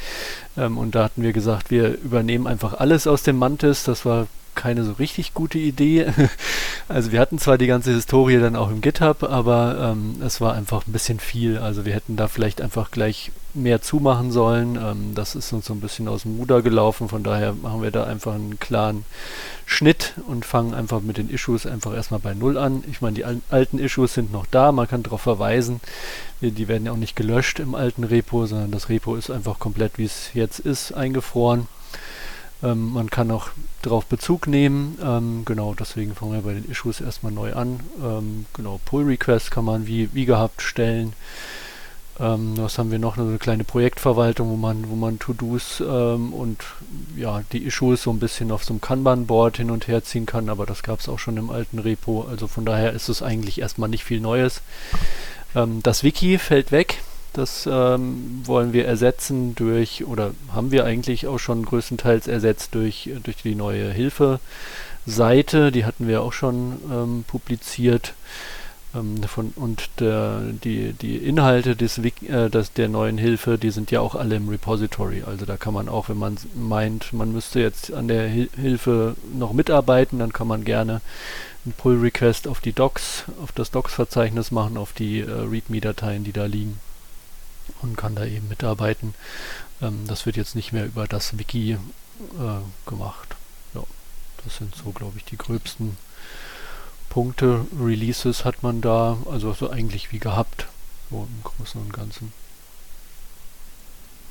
Ähm, 0.57 0.77
und 0.77 0.95
da 0.95 1.05
hatten 1.05 1.21
wir 1.21 1.31
gesagt, 1.31 1.71
wir 1.71 1.97
übernehmen 2.01 2.47
einfach 2.47 2.73
alles 2.73 3.07
aus 3.07 3.23
dem 3.23 3.37
Mantis. 3.37 3.83
Das 3.83 4.05
war 4.05 4.27
keine 4.55 4.83
so 4.83 4.93
richtig 4.93 5.33
gute 5.33 5.59
Idee. 5.59 6.07
Also 6.87 7.11
wir 7.11 7.19
hatten 7.19 7.39
zwar 7.39 7.57
die 7.57 7.65
ganze 7.65 7.91
Historie 7.91 8.37
dann 8.37 8.55
auch 8.55 8.69
im 8.69 8.79
GitHub, 8.79 9.23
aber 9.23 9.93
ähm, 9.93 10.21
es 10.23 10.39
war 10.39 10.53
einfach 10.53 10.85
ein 10.85 10.91
bisschen 10.91 11.19
viel. 11.19 11.57
Also 11.57 11.83
wir 11.83 11.95
hätten 11.95 12.15
da 12.15 12.27
vielleicht 12.27 12.61
einfach 12.61 12.91
gleich 12.91 13.31
mehr 13.55 13.81
zumachen 13.81 14.31
sollen. 14.31 14.75
Ähm, 14.75 15.15
das 15.15 15.33
ist 15.33 15.51
uns 15.51 15.65
so 15.65 15.73
ein 15.73 15.79
bisschen 15.79 16.07
aus 16.07 16.23
dem 16.23 16.35
Ruder 16.35 16.61
gelaufen. 16.61 17.09
Von 17.09 17.23
daher 17.23 17.53
machen 17.53 17.81
wir 17.81 17.89
da 17.89 18.03
einfach 18.03 18.35
einen 18.35 18.59
klaren 18.59 19.05
Schnitt 19.65 20.13
und 20.27 20.45
fangen 20.45 20.75
einfach 20.75 21.01
mit 21.01 21.17
den 21.17 21.31
Issues 21.31 21.65
einfach 21.65 21.95
erstmal 21.95 22.19
bei 22.19 22.35
Null 22.35 22.57
an. 22.57 22.83
Ich 22.91 23.01
meine, 23.01 23.15
die 23.15 23.25
alten 23.49 23.79
Issues 23.79 24.13
sind 24.13 24.31
noch 24.31 24.45
da. 24.45 24.71
Man 24.71 24.87
kann 24.87 25.01
darauf 25.01 25.21
verweisen. 25.21 25.79
Die 26.41 26.67
werden 26.67 26.85
ja 26.85 26.91
auch 26.91 26.97
nicht 26.97 27.15
gelöscht 27.15 27.59
im 27.59 27.73
alten 27.73 28.03
Repo, 28.03 28.45
sondern 28.45 28.69
das 28.69 28.89
Repo 28.89 29.15
ist 29.15 29.31
einfach 29.31 29.57
komplett, 29.57 29.97
wie 29.97 30.05
es 30.05 30.29
jetzt 30.35 30.59
ist, 30.59 30.91
eingefroren. 30.93 31.67
Ähm, 32.63 32.93
man 32.93 33.09
kann 33.09 33.31
auch 33.31 33.49
darauf 33.81 34.05
Bezug 34.05 34.47
nehmen. 34.47 34.97
Ähm, 35.03 35.43
genau, 35.45 35.73
deswegen 35.73 36.15
fangen 36.15 36.33
wir 36.33 36.41
bei 36.41 36.53
den 36.53 36.69
Issues 36.69 37.01
erstmal 37.01 37.31
neu 37.31 37.53
an. 37.53 37.79
Ähm, 38.03 38.45
genau, 38.53 38.79
Pull 38.85 39.05
Request 39.05 39.51
kann 39.51 39.65
man 39.65 39.87
wie, 39.87 40.13
wie 40.13 40.25
gehabt 40.25 40.61
stellen. 40.61 41.13
Ähm, 42.17 42.53
was 42.57 42.77
haben 42.77 42.91
wir 42.91 42.99
noch? 42.99 43.17
Eine 43.17 43.37
kleine 43.37 43.65
Projektverwaltung, 43.65 44.49
wo 44.49 44.55
man, 44.55 44.89
wo 44.89 44.95
man 44.95 45.19
To-Dos 45.19 45.83
ähm, 45.85 46.33
und 46.33 46.63
ja, 47.17 47.41
die 47.51 47.63
Issues 47.63 48.03
so 48.03 48.11
ein 48.11 48.19
bisschen 48.19 48.51
auf 48.51 48.63
so 48.63 48.73
einem 48.73 48.81
Kanban-Board 48.81 49.57
hin 49.57 49.69
und 49.69 49.87
her 49.87 50.03
ziehen 50.03 50.25
kann, 50.25 50.49
aber 50.49 50.65
das 50.65 50.81
gab 50.81 51.01
es 51.01 51.09
auch 51.09 51.19
schon 51.19 51.35
im 51.35 51.49
alten 51.49 51.79
Repo. 51.79 52.25
Also 52.29 52.47
von 52.47 52.65
daher 52.65 52.93
ist 52.93 53.09
es 53.09 53.21
eigentlich 53.21 53.59
erstmal 53.59 53.89
nicht 53.89 54.05
viel 54.05 54.21
Neues. 54.21 54.61
Ähm, 55.55 55.83
das 55.83 56.03
Wiki 56.03 56.37
fällt 56.37 56.71
weg. 56.71 57.01
Das 57.35 57.67
ähm, 57.69 58.43
wollen 58.45 58.71
wir 58.71 58.85
ersetzen 58.85 59.55
durch, 59.55 60.05
oder 60.05 60.31
haben 60.53 60.71
wir 60.71 60.85
eigentlich 60.85 61.27
auch 61.27 61.37
schon 61.37 61.65
größtenteils 61.65 62.27
ersetzt 62.27 62.73
durch, 62.75 63.09
durch 63.23 63.35
die 63.43 63.55
neue 63.55 63.91
Hilfe-Seite. 63.91 65.73
Die 65.73 65.83
hatten 65.83 66.07
wir 66.07 66.21
auch 66.21 66.31
schon 66.31 66.77
ähm, 66.89 67.25
publiziert. 67.27 68.13
Ähm, 68.95 69.21
von, 69.23 69.51
und 69.57 69.89
der, 69.99 70.43
die, 70.63 70.93
die 70.93 71.17
Inhalte 71.17 71.75
des, 71.75 71.97
äh, 71.97 72.49
des, 72.49 72.71
der 72.71 72.87
neuen 72.87 73.17
Hilfe, 73.17 73.57
die 73.57 73.71
sind 73.71 73.91
ja 73.91 73.99
auch 73.99 74.15
alle 74.15 74.37
im 74.37 74.47
Repository. 74.47 75.23
Also 75.27 75.45
da 75.45 75.57
kann 75.57 75.73
man 75.73 75.89
auch, 75.89 76.07
wenn 76.07 76.17
man 76.17 76.37
meint, 76.55 77.11
man 77.11 77.33
müsste 77.33 77.59
jetzt 77.59 77.91
an 77.93 78.07
der 78.07 78.29
Hil 78.29 78.49
Hilfe 78.55 79.17
noch 79.37 79.51
mitarbeiten, 79.51 80.19
dann 80.19 80.31
kann 80.31 80.47
man 80.47 80.63
gerne 80.63 81.01
einen 81.65 81.73
Pull-Request 81.73 82.47
auf 82.47 82.61
die 82.61 82.71
Docs, 82.71 83.25
auf 83.43 83.51
das 83.51 83.71
Docs-Verzeichnis 83.71 84.51
machen, 84.51 84.77
auf 84.77 84.93
die 84.93 85.19
äh, 85.19 85.29
README-Dateien, 85.29 86.23
die 86.23 86.31
da 86.31 86.45
liegen. 86.45 86.79
Und 87.81 87.97
kann 87.97 88.15
da 88.15 88.25
eben 88.25 88.47
mitarbeiten. 88.47 89.13
Ähm, 89.81 90.05
das 90.07 90.25
wird 90.25 90.37
jetzt 90.37 90.55
nicht 90.55 90.73
mehr 90.73 90.85
über 90.85 91.07
das 91.07 91.37
Wiki 91.37 91.73
äh, 91.73 91.77
gemacht. 92.89 93.35
Ja, 93.73 93.83
das 94.43 94.57
sind 94.57 94.75
so, 94.75 94.91
glaube 94.91 95.17
ich, 95.17 95.25
die 95.25 95.37
gröbsten 95.37 95.97
Punkte. 97.09 97.65
Releases 97.79 98.45
hat 98.45 98.63
man 98.63 98.81
da, 98.81 99.17
also 99.31 99.53
so 99.53 99.69
eigentlich 99.69 100.11
wie 100.11 100.19
gehabt, 100.19 100.67
so 101.09 101.27
im 101.29 101.43
Großen 101.43 101.81
und 101.81 101.93
Ganzen. 101.93 102.33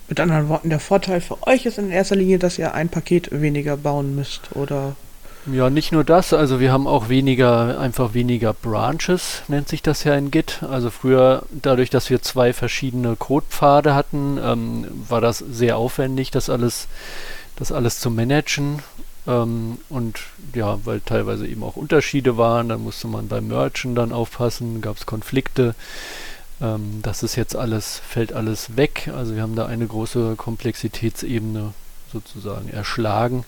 Mit 0.09 0.21
anderen 0.21 0.49
Worten, 0.49 0.69
der 0.69 0.81
Vorteil 0.81 1.23
für 1.23 1.47
euch 1.47 1.65
ist 1.65 1.79
in 1.79 1.91
erster 1.91 2.17
Linie, 2.17 2.39
dass 2.39 2.59
ihr 2.59 2.75
ein 2.75 2.91
Paket 2.91 3.31
weniger 3.33 3.79
bauen 3.79 4.15
müsst, 4.15 4.55
oder? 4.55 4.97
Ja, 5.53 5.69
nicht 5.69 5.93
nur 5.93 6.05
das, 6.05 6.33
also 6.33 6.59
wir 6.59 6.73
haben 6.73 6.87
auch 6.87 7.11
weniger, 7.11 7.79
einfach 7.79 8.15
weniger 8.15 8.55
Branches, 8.55 9.43
nennt 9.49 9.69
sich 9.69 9.83
das 9.83 10.03
ja 10.05 10.15
in 10.15 10.31
Git. 10.31 10.63
Also 10.63 10.89
früher, 10.89 11.43
dadurch, 11.51 11.91
dass 11.91 12.09
wir 12.09 12.23
zwei 12.23 12.55
verschiedene 12.55 13.15
Codepfade 13.15 13.95
hatten, 13.95 14.39
ähm, 14.43 14.87
war 15.07 15.21
das 15.21 15.39
sehr 15.39 15.77
aufwendig, 15.77 16.31
das 16.31 16.49
alles, 16.49 16.89
das 17.57 17.73
alles 17.73 18.01
zu 18.01 18.11
managen. 18.11 18.83
Ähm, 19.27 19.79
und 19.91 20.21
ja, 20.55 20.79
weil 20.87 21.01
teilweise 21.01 21.47
eben 21.47 21.63
auch 21.63 21.77
Unterschiede 21.77 22.39
waren, 22.39 22.71
dann 22.71 22.83
musste 22.83 23.07
man 23.07 23.29
beim 23.29 23.49
Merchen 23.49 23.95
dann 23.95 24.13
aufpassen, 24.13 24.81
gab 24.81 24.97
es 24.97 25.05
Konflikte. 25.05 25.75
Ähm, 26.63 27.01
das 27.03 27.23
ist 27.23 27.37
jetzt 27.37 27.55
alles, 27.55 28.01
fällt 28.09 28.33
alles 28.33 28.79
weg. 28.79 29.11
Also 29.15 29.35
wir 29.35 29.43
haben 29.43 29.57
da 29.57 29.67
eine 29.67 29.87
große 29.87 30.37
Komplexitätsebene 30.37 31.75
sozusagen 32.11 32.71
erschlagen 32.71 33.45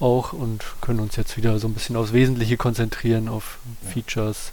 auch 0.00 0.32
und 0.32 0.64
können 0.80 1.00
uns 1.00 1.16
jetzt 1.16 1.36
wieder 1.36 1.58
so 1.58 1.68
ein 1.68 1.74
bisschen 1.74 1.96
aufs 1.96 2.12
Wesentliche 2.12 2.56
konzentrieren, 2.56 3.28
auf 3.28 3.58
Features. 3.82 4.52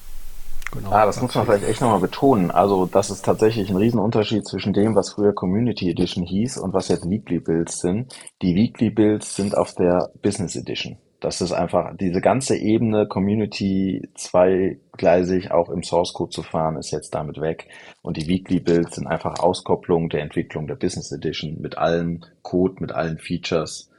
Genau. 0.71 0.91
Ah, 0.91 1.05
das 1.05 1.21
muss 1.21 1.33
man 1.33 1.45
vielleicht 1.45 1.67
echt 1.67 1.81
nochmal 1.81 2.01
betonen. 2.01 2.51
Also 2.51 2.85
das 2.85 3.09
ist 3.09 3.23
tatsächlich 3.23 3.69
ein 3.69 3.77
Riesenunterschied 3.77 4.45
zwischen 4.45 4.73
dem, 4.73 4.95
was 4.95 5.11
früher 5.11 5.33
Community 5.33 5.89
Edition 5.89 6.25
hieß 6.25 6.57
und 6.57 6.73
was 6.73 6.89
jetzt 6.89 7.09
Weekly 7.09 7.39
Builds 7.39 7.79
sind. 7.79 8.13
Die 8.41 8.55
Weekly 8.55 8.89
Builds 8.89 9.35
sind 9.35 9.57
auf 9.57 9.73
der 9.75 10.09
Business 10.21 10.55
Edition. 10.55 10.97
Das 11.19 11.41
ist 11.41 11.51
einfach, 11.51 11.95
diese 11.97 12.21
ganze 12.21 12.57
Ebene 12.57 13.07
Community 13.07 14.07
zweigleisig 14.15 15.51
auch 15.51 15.69
im 15.69 15.81
Source 15.81 16.13
Code 16.13 16.29
zu 16.29 16.43
fahren, 16.43 16.77
ist 16.77 16.91
jetzt 16.91 17.15
damit 17.15 17.41
weg. 17.41 17.69
Und 18.03 18.17
die 18.17 18.27
Weekly 18.27 18.59
Builds 18.59 18.95
sind 18.95 19.07
einfach 19.07 19.39
Auskopplung 19.39 20.09
der 20.09 20.21
Entwicklung 20.21 20.67
der 20.67 20.75
Business 20.75 21.11
Edition 21.11 21.59
mit 21.59 21.77
allen 21.77 22.25
Code, 22.43 22.75
mit 22.79 22.91
allen 22.91 23.17
Features 23.17 23.89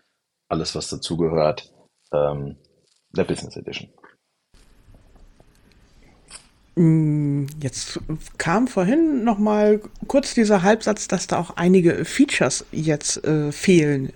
alles, 0.48 0.74
was 0.74 0.88
dazugehört, 0.88 1.72
ähm, 2.12 2.56
der 3.12 3.24
Business 3.24 3.56
Edition. 3.56 3.90
Mm, 6.76 7.46
jetzt 7.60 7.98
kam 8.38 8.68
vorhin 8.68 9.24
noch 9.24 9.38
mal 9.38 9.80
kurz 10.06 10.34
dieser 10.34 10.62
Halbsatz, 10.62 11.08
dass 11.08 11.26
da 11.26 11.38
auch 11.38 11.56
einige 11.56 12.04
Features 12.04 12.64
jetzt 12.70 13.24
äh, 13.24 13.50
fehlen. 13.50 14.12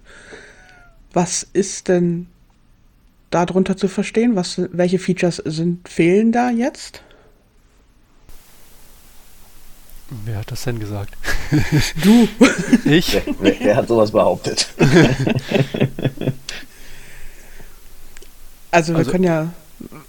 Was 1.12 1.42
ist 1.52 1.88
denn 1.88 2.28
darunter 3.30 3.76
zu 3.76 3.88
verstehen? 3.88 4.36
Was, 4.36 4.60
welche 4.72 4.98
Features 4.98 5.36
sind 5.44 5.88
fehlen 5.88 6.30
da 6.30 6.50
jetzt? 6.50 7.02
Wer 10.24 10.38
hat 10.38 10.50
das 10.50 10.64
denn 10.64 10.78
gesagt? 10.78 11.14
Du. 12.02 12.28
ich? 12.90 13.14
Wer, 13.14 13.22
wer, 13.40 13.54
wer 13.60 13.76
hat 13.76 13.88
sowas 13.88 14.10
behauptet? 14.10 14.68
also 18.70 18.92
wir 18.92 18.98
also, 18.98 19.10
können 19.10 19.24
ja, 19.24 19.52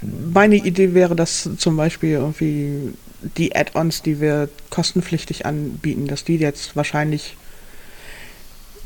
meine 0.02 0.56
Idee 0.56 0.94
wäre, 0.94 1.16
dass 1.16 1.50
zum 1.58 1.76
Beispiel 1.76 2.12
irgendwie 2.12 2.94
die 3.38 3.56
Add-ons, 3.56 4.02
die 4.02 4.20
wir 4.22 4.50
kostenpflichtig 4.70 5.46
anbieten, 5.46 6.08
dass 6.08 6.24
die 6.24 6.38
jetzt 6.38 6.76
wahrscheinlich 6.76 7.36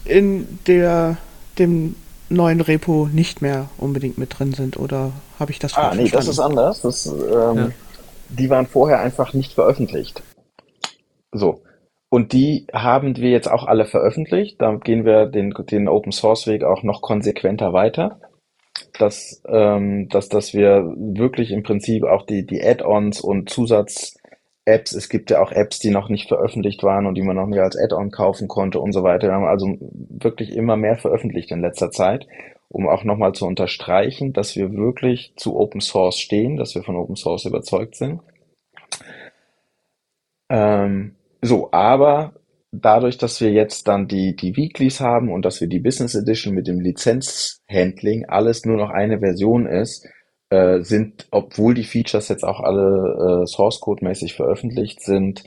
in 0.05 0.59
der, 0.67 1.17
dem 1.59 1.95
neuen 2.29 2.61
Repo 2.61 3.07
nicht 3.11 3.41
mehr 3.41 3.69
unbedingt 3.77 4.17
mit 4.17 4.37
drin 4.37 4.53
sind, 4.53 4.77
oder 4.77 5.11
habe 5.39 5.51
ich 5.51 5.59
das 5.59 5.73
ah, 5.73 5.89
falsch 5.89 5.91
Ah, 5.91 5.95
nee, 5.95 6.09
verstanden? 6.09 6.27
das 6.27 6.35
ist 6.35 6.39
anders. 6.39 6.81
Das, 6.81 7.05
ähm, 7.05 7.57
ja. 7.57 7.69
Die 8.29 8.49
waren 8.49 8.67
vorher 8.67 8.99
einfach 8.99 9.33
nicht 9.33 9.53
veröffentlicht. 9.53 10.21
So. 11.31 11.61
Und 12.09 12.31
die 12.31 12.67
haben 12.71 13.17
wir 13.17 13.29
jetzt 13.29 13.51
auch 13.51 13.65
alle 13.65 13.85
veröffentlicht. 13.85 14.61
Da 14.61 14.75
gehen 14.75 15.05
wir 15.05 15.25
den, 15.25 15.53
den 15.69 15.89
Open 15.89 16.11
Source 16.11 16.47
Weg 16.47 16.63
auch 16.63 16.83
noch 16.83 17.01
konsequenter 17.01 17.73
weiter. 17.73 18.19
Dass, 18.97 19.41
ähm, 19.47 20.07
dass, 20.09 20.29
dass 20.29 20.53
wir 20.53 20.93
wirklich 20.95 21.51
im 21.51 21.63
Prinzip 21.63 22.03
auch 22.03 22.25
die, 22.25 22.45
die 22.45 22.63
Add-ons 22.63 23.21
und 23.21 23.49
Zusatz-Apps, 23.49 24.93
es 24.93 25.09
gibt 25.09 25.31
ja 25.31 25.41
auch 25.41 25.51
Apps, 25.51 25.79
die 25.79 25.89
noch 25.89 26.09
nicht 26.09 26.27
veröffentlicht 26.27 26.83
waren 26.83 27.07
und 27.07 27.15
die 27.15 27.23
man 27.23 27.35
noch 27.35 27.47
nicht 27.47 27.59
als 27.59 27.77
Add-on 27.77 28.11
kaufen 28.11 28.47
konnte 28.47 28.79
und 28.79 28.93
so 28.93 29.03
weiter. 29.03 29.27
Wir 29.27 29.33
haben 29.33 29.45
also 29.45 29.77
wirklich 29.79 30.55
immer 30.55 30.77
mehr 30.77 30.95
veröffentlicht 30.95 31.51
in 31.51 31.61
letzter 31.61 31.91
Zeit, 31.91 32.27
um 32.69 32.87
auch 32.87 33.03
nochmal 33.03 33.33
zu 33.33 33.45
unterstreichen, 33.45 34.31
dass 34.31 34.55
wir 34.55 34.71
wirklich 34.73 35.33
zu 35.35 35.57
Open 35.59 35.81
Source 35.81 36.19
stehen, 36.19 36.55
dass 36.55 36.75
wir 36.75 36.83
von 36.83 36.95
Open 36.95 37.15
Source 37.15 37.45
überzeugt 37.45 37.95
sind. 37.95 38.21
Ähm, 40.49 41.15
so, 41.41 41.71
aber 41.71 42.33
dadurch, 42.71 43.17
dass 43.17 43.41
wir 43.41 43.51
jetzt 43.51 43.87
dann 43.87 44.07
die, 44.07 44.35
die 44.35 44.55
Weeklies 44.55 44.99
haben 44.99 45.31
und 45.31 45.43
dass 45.45 45.61
wir 45.61 45.67
die 45.67 45.79
Business 45.79 46.15
Edition 46.15 46.53
mit 46.53 46.67
dem 46.67 46.79
Lizenzhandling 46.79 48.25
alles 48.27 48.65
nur 48.65 48.77
noch 48.77 48.89
eine 48.89 49.19
Version 49.19 49.65
ist, 49.65 50.07
äh, 50.49 50.81
sind, 50.81 51.27
obwohl 51.31 51.73
die 51.73 51.83
Features 51.83 52.29
jetzt 52.29 52.43
auch 52.43 52.61
alle 52.61 53.43
äh, 53.43 53.45
Source 53.47 53.79
Code 53.79 54.05
mäßig 54.05 54.33
veröffentlicht 54.33 55.01
sind, 55.01 55.43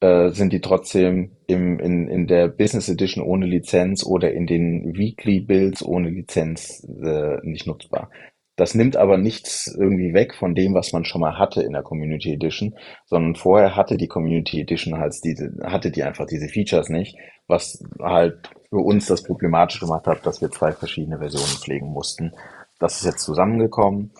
äh, 0.00 0.30
sind 0.30 0.52
die 0.52 0.60
trotzdem 0.60 1.36
im, 1.46 1.78
in, 1.80 2.08
in 2.08 2.26
der 2.26 2.48
Business 2.48 2.88
Edition 2.88 3.24
ohne 3.24 3.46
Lizenz 3.46 4.04
oder 4.06 4.32
in 4.32 4.46
den 4.46 4.94
Weekly 4.96 5.40
Builds 5.40 5.84
ohne 5.84 6.08
Lizenz 6.08 6.86
äh, 7.02 7.38
nicht 7.42 7.66
nutzbar. 7.66 8.10
Das 8.58 8.74
nimmt 8.74 8.96
aber 8.96 9.18
nichts 9.18 9.68
irgendwie 9.68 10.12
weg 10.14 10.34
von 10.34 10.56
dem, 10.56 10.74
was 10.74 10.92
man 10.92 11.04
schon 11.04 11.20
mal 11.20 11.38
hatte 11.38 11.62
in 11.62 11.74
der 11.74 11.84
Community 11.84 12.32
Edition, 12.32 12.74
sondern 13.06 13.36
vorher 13.36 13.76
hatte 13.76 13.96
die 13.96 14.08
Community 14.08 14.60
Edition 14.60 14.98
halt 14.98 15.14
diese, 15.22 15.54
hatte 15.62 15.92
die 15.92 16.02
einfach 16.02 16.26
diese 16.26 16.48
Features 16.48 16.88
nicht, 16.88 17.16
was 17.46 17.84
halt 18.02 18.50
für 18.68 18.78
uns 18.80 19.06
das 19.06 19.22
problematisch 19.22 19.78
gemacht 19.78 20.08
hat, 20.08 20.26
dass 20.26 20.40
wir 20.40 20.50
zwei 20.50 20.72
verschiedene 20.72 21.18
Versionen 21.18 21.46
pflegen 21.46 21.86
mussten. 21.86 22.32
Das 22.80 22.96
ist 22.96 23.04
jetzt 23.04 23.22
zusammengekommen, 23.22 24.10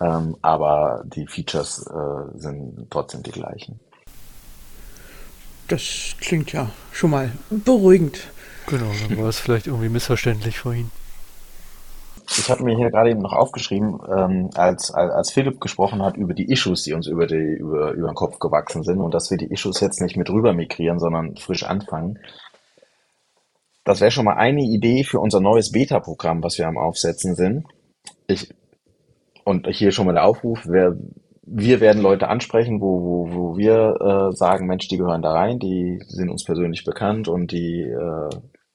ähm, 0.00 0.34
aber 0.40 1.04
die 1.04 1.26
Features 1.26 1.86
äh, 1.86 2.38
sind 2.38 2.86
trotzdem 2.88 3.22
die 3.22 3.32
gleichen. 3.32 3.80
Das 5.68 6.16
klingt 6.20 6.54
ja 6.54 6.70
schon 6.90 7.10
mal 7.10 7.32
beruhigend. 7.50 8.28
Genau, 8.66 8.90
dann 9.06 9.18
war 9.18 9.28
es 9.28 9.38
vielleicht 9.38 9.66
irgendwie 9.66 9.90
missverständlich 9.90 10.58
vorhin. 10.58 10.90
Ich 12.26 12.50
habe 12.50 12.64
mir 12.64 12.76
hier 12.76 12.90
gerade 12.90 13.10
eben 13.10 13.20
noch 13.20 13.32
aufgeschrieben, 13.32 14.00
ähm, 14.08 14.50
als, 14.54 14.90
als, 14.90 15.30
Philipp 15.30 15.60
gesprochen 15.60 16.02
hat 16.02 16.16
über 16.16 16.32
die 16.32 16.50
Issues, 16.50 16.82
die 16.82 16.94
uns 16.94 17.06
über, 17.06 17.26
die, 17.26 17.56
über, 17.58 17.92
über 17.92 18.08
den 18.08 18.14
Kopf 18.14 18.38
gewachsen 18.38 18.82
sind 18.82 19.00
und 19.00 19.12
dass 19.12 19.30
wir 19.30 19.36
die 19.36 19.52
Issues 19.52 19.80
jetzt 19.80 20.00
nicht 20.00 20.16
mit 20.16 20.30
rüber 20.30 20.52
migrieren, 20.52 20.98
sondern 20.98 21.36
frisch 21.36 21.64
anfangen. 21.64 22.18
Das 23.84 24.00
wäre 24.00 24.10
schon 24.10 24.24
mal 24.24 24.36
eine 24.36 24.62
Idee 24.62 25.04
für 25.04 25.20
unser 25.20 25.40
neues 25.40 25.70
Beta-Programm, 25.70 26.42
was 26.42 26.56
wir 26.56 26.66
am 26.66 26.78
Aufsetzen 26.78 27.34
sind. 27.34 27.66
Ich, 28.26 28.54
und 29.44 29.66
hier 29.68 29.92
schon 29.92 30.06
mal 30.06 30.14
der 30.14 30.24
Aufruf, 30.24 30.62
wer, 30.64 30.96
wir 31.42 31.80
werden 31.80 32.02
Leute 32.02 32.28
ansprechen, 32.28 32.80
wo, 32.80 33.02
wo, 33.02 33.34
wo 33.34 33.56
wir 33.58 34.30
äh, 34.32 34.36
sagen, 34.36 34.66
Mensch, 34.66 34.88
die 34.88 34.96
gehören 34.96 35.20
da 35.20 35.32
rein, 35.32 35.58
die 35.58 36.02
sind 36.08 36.30
uns 36.30 36.44
persönlich 36.44 36.84
bekannt 36.84 37.28
und 37.28 37.52
die 37.52 37.82
äh, 37.82 38.30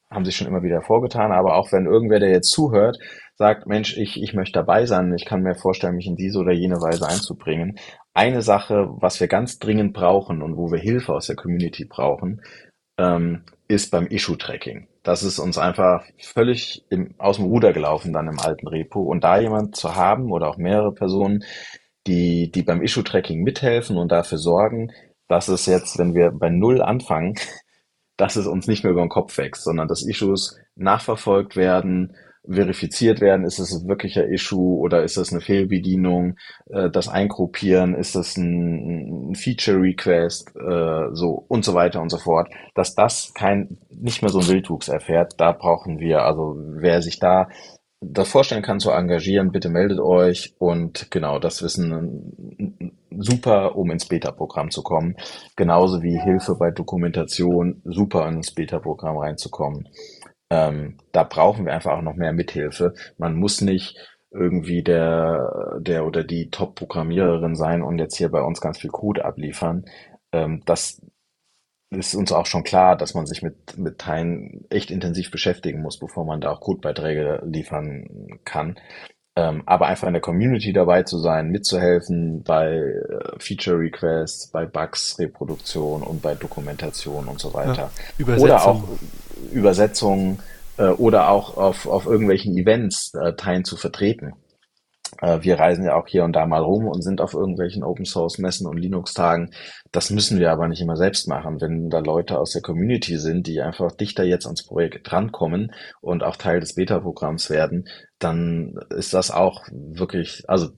haben 0.09 0.25
sich 0.25 0.35
schon 0.35 0.47
immer 0.47 0.63
wieder 0.63 0.81
vorgetan. 0.81 1.31
Aber 1.31 1.55
auch 1.55 1.71
wenn 1.71 1.85
irgendwer, 1.85 2.19
der 2.19 2.29
jetzt 2.29 2.51
zuhört, 2.51 2.97
sagt, 3.35 3.67
Mensch, 3.67 3.95
ich, 3.97 4.21
ich 4.21 4.33
möchte 4.33 4.59
dabei 4.59 4.85
sein, 4.85 5.13
ich 5.13 5.25
kann 5.25 5.41
mir 5.41 5.55
vorstellen, 5.55 5.95
mich 5.95 6.07
in 6.07 6.15
diese 6.15 6.39
oder 6.39 6.51
jene 6.51 6.81
Weise 6.81 7.07
einzubringen. 7.07 7.79
Eine 8.13 8.41
Sache, 8.41 8.87
was 8.99 9.19
wir 9.19 9.27
ganz 9.27 9.59
dringend 9.59 9.93
brauchen 9.93 10.41
und 10.41 10.57
wo 10.57 10.71
wir 10.71 10.79
Hilfe 10.79 11.13
aus 11.13 11.27
der 11.27 11.35
Community 11.35 11.85
brauchen, 11.85 12.41
ähm, 12.97 13.43
ist 13.67 13.91
beim 13.91 14.07
Issue-Tracking. 14.07 14.87
Das 15.03 15.23
ist 15.23 15.39
uns 15.39 15.57
einfach 15.57 16.03
völlig 16.19 16.85
im, 16.89 17.15
aus 17.17 17.37
dem 17.37 17.45
Ruder 17.45 17.71
gelaufen 17.71 18.11
dann 18.11 18.27
im 18.27 18.39
alten 18.39 18.67
Repo. 18.67 19.01
Und 19.01 19.23
da 19.23 19.39
jemand 19.39 19.75
zu 19.75 19.95
haben 19.95 20.31
oder 20.31 20.49
auch 20.49 20.57
mehrere 20.57 20.93
Personen, 20.93 21.43
die, 22.07 22.51
die 22.51 22.63
beim 22.63 22.81
Issue-Tracking 22.81 23.41
mithelfen 23.41 23.97
und 23.97 24.11
dafür 24.11 24.37
sorgen, 24.37 24.91
dass 25.27 25.47
es 25.47 25.65
jetzt, 25.65 25.97
wenn 25.99 26.15
wir 26.15 26.31
bei 26.31 26.49
Null 26.49 26.81
anfangen, 26.81 27.35
dass 28.19 28.35
es 28.35 28.47
uns 28.47 28.67
nicht 28.67 28.83
mehr 28.83 28.91
über 28.91 29.01
den 29.01 29.09
Kopf 29.09 29.37
wächst, 29.37 29.63
sondern 29.63 29.87
dass 29.87 30.05
Issues 30.05 30.59
nachverfolgt 30.75 31.55
werden, 31.55 32.15
verifiziert 32.45 33.21
werden, 33.21 33.45
ist 33.45 33.59
es 33.59 33.71
ein 33.71 33.87
wirklicher 33.87 34.27
Issue 34.27 34.77
oder 34.79 35.03
ist 35.03 35.17
das 35.17 35.31
eine 35.31 35.41
Fehlbedienung, 35.41 36.35
äh, 36.69 36.89
das 36.89 37.07
Eingruppieren, 37.07 37.95
ist 37.95 38.15
das 38.15 38.37
ein, 38.37 39.31
ein 39.31 39.35
Feature 39.35 39.77
Request, 39.81 40.53
äh, 40.55 41.13
so 41.13 41.45
und 41.47 41.63
so 41.63 41.73
weiter 41.73 42.01
und 42.01 42.09
so 42.09 42.17
fort, 42.17 42.49
dass 42.75 42.95
das 42.95 43.33
kein 43.33 43.77
nicht 43.89 44.21
mehr 44.21 44.29
so 44.31 44.39
ein 44.39 44.47
Wildwuchs 44.47 44.89
erfährt, 44.89 45.35
da 45.37 45.51
brauchen 45.53 45.99
wir, 45.99 46.23
also 46.23 46.55
wer 46.57 47.01
sich 47.01 47.19
da 47.19 47.47
das 48.01 48.29
vorstellen 48.29 48.63
kann 48.63 48.79
zu 48.79 48.91
engagieren, 48.91 49.51
bitte 49.51 49.69
meldet 49.69 49.99
euch 49.99 50.55
und 50.57 51.11
genau, 51.11 51.39
das 51.39 51.61
wissen 51.61 52.93
super, 53.17 53.75
um 53.75 53.91
ins 53.91 54.07
Beta-Programm 54.07 54.71
zu 54.71 54.83
kommen. 54.83 55.15
Genauso 55.55 56.01
wie 56.01 56.19
Hilfe 56.19 56.55
bei 56.55 56.71
Dokumentation, 56.71 57.81
super, 57.85 58.27
ins 58.27 58.53
Beta-Programm 58.53 59.17
reinzukommen. 59.17 59.89
Ähm, 60.49 60.97
da 61.11 61.23
brauchen 61.23 61.65
wir 61.65 61.73
einfach 61.73 61.97
auch 61.97 62.01
noch 62.01 62.15
mehr 62.15 62.33
Mithilfe. 62.33 62.93
Man 63.17 63.35
muss 63.35 63.61
nicht 63.61 63.97
irgendwie 64.31 64.83
der, 64.83 65.79
der 65.79 66.05
oder 66.05 66.23
die 66.23 66.49
Top-Programmiererin 66.49 67.55
sein 67.55 67.81
und 67.81 67.97
jetzt 67.99 68.17
hier 68.17 68.29
bei 68.29 68.41
uns 68.41 68.61
ganz 68.61 68.77
viel 68.79 68.91
Code 68.91 69.25
abliefern. 69.25 69.85
Ähm, 70.31 70.61
das 70.65 71.01
ist 71.91 72.13
uns 72.13 72.31
auch 72.31 72.45
schon 72.45 72.63
klar, 72.63 72.95
dass 72.95 73.15
man 73.15 73.25
sich 73.25 73.41
mit, 73.41 73.77
mit 73.77 73.97
Teilen 73.97 74.65
echt 74.69 74.91
intensiv 74.91 75.31
beschäftigen 75.31 75.81
muss, 75.81 75.97
bevor 75.97 76.25
man 76.25 76.41
da 76.41 76.51
auch 76.51 76.59
Codebeiträge 76.61 77.41
liefern 77.45 78.39
kann. 78.45 78.79
Ähm, 79.39 79.63
aber 79.65 79.87
einfach 79.87 80.07
in 80.07 80.13
der 80.13 80.21
Community 80.21 80.73
dabei 80.73 81.03
zu 81.03 81.17
sein, 81.17 81.49
mitzuhelfen 81.49 82.43
bei 82.43 82.73
äh, 82.73 83.39
Feature 83.39 83.79
Requests, 83.79 84.47
bei 84.47 84.65
Bugs, 84.65 85.17
Reproduktion 85.17 86.03
und 86.03 86.21
bei 86.21 86.35
Dokumentation 86.35 87.25
und 87.27 87.39
so 87.39 87.53
weiter. 87.53 87.89
Ja, 88.17 88.35
oder 88.35 88.65
auch 88.65 88.83
Übersetzungen 89.53 90.39
äh, 90.77 90.87
oder 90.87 91.29
auch 91.29 91.55
auf, 91.55 91.87
auf 91.87 92.05
irgendwelchen 92.05 92.57
Events 92.57 93.13
äh, 93.13 93.33
Teilen 93.33 93.63
zu 93.63 93.77
vertreten. 93.77 94.33
Äh, 95.21 95.39
wir 95.41 95.59
reisen 95.59 95.85
ja 95.85 95.95
auch 95.95 96.07
hier 96.07 96.23
und 96.23 96.33
da 96.33 96.45
mal 96.45 96.61
rum 96.61 96.87
und 96.87 97.01
sind 97.01 97.21
auf 97.21 97.33
irgendwelchen 97.33 97.83
Open 97.83 98.05
Source 98.05 98.37
Messen 98.37 98.67
und 98.67 98.77
Linux 98.77 99.13
Tagen. 99.13 99.51
Das 99.91 100.09
müssen 100.09 100.39
wir 100.39 100.51
aber 100.51 100.67
nicht 100.67 100.81
immer 100.81 100.95
selbst 100.95 101.27
machen. 101.27 101.61
Wenn 101.61 101.89
da 101.89 101.99
Leute 101.99 102.39
aus 102.39 102.51
der 102.51 102.61
Community 102.61 103.17
sind, 103.17 103.47
die 103.47 103.61
einfach 103.61 103.91
dichter 103.91 104.23
jetzt 104.23 104.45
ans 104.45 104.65
Projekt 104.65 105.09
drankommen 105.09 105.73
und 106.01 106.23
auch 106.23 106.35
Teil 106.35 106.59
des 106.59 106.75
Beta-Programms 106.75 107.49
werden, 107.49 107.87
dann 108.19 108.75
ist 108.89 109.13
das 109.13 109.31
auch 109.31 109.65
wirklich, 109.71 110.43
also 110.47 110.69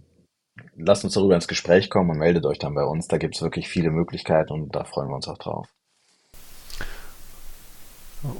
lasst 0.75 1.03
uns 1.03 1.13
darüber 1.13 1.35
ins 1.35 1.47
Gespräch 1.47 1.89
kommen 1.89 2.11
und 2.11 2.17
meldet 2.17 2.45
euch 2.45 2.59
dann 2.59 2.75
bei 2.75 2.83
uns. 2.83 3.07
Da 3.07 3.17
gibt 3.17 3.35
es 3.35 3.41
wirklich 3.41 3.67
viele 3.67 3.91
Möglichkeiten 3.91 4.53
und 4.53 4.75
da 4.75 4.83
freuen 4.83 5.09
wir 5.09 5.15
uns 5.15 5.27
auch 5.27 5.37
drauf. 5.37 5.67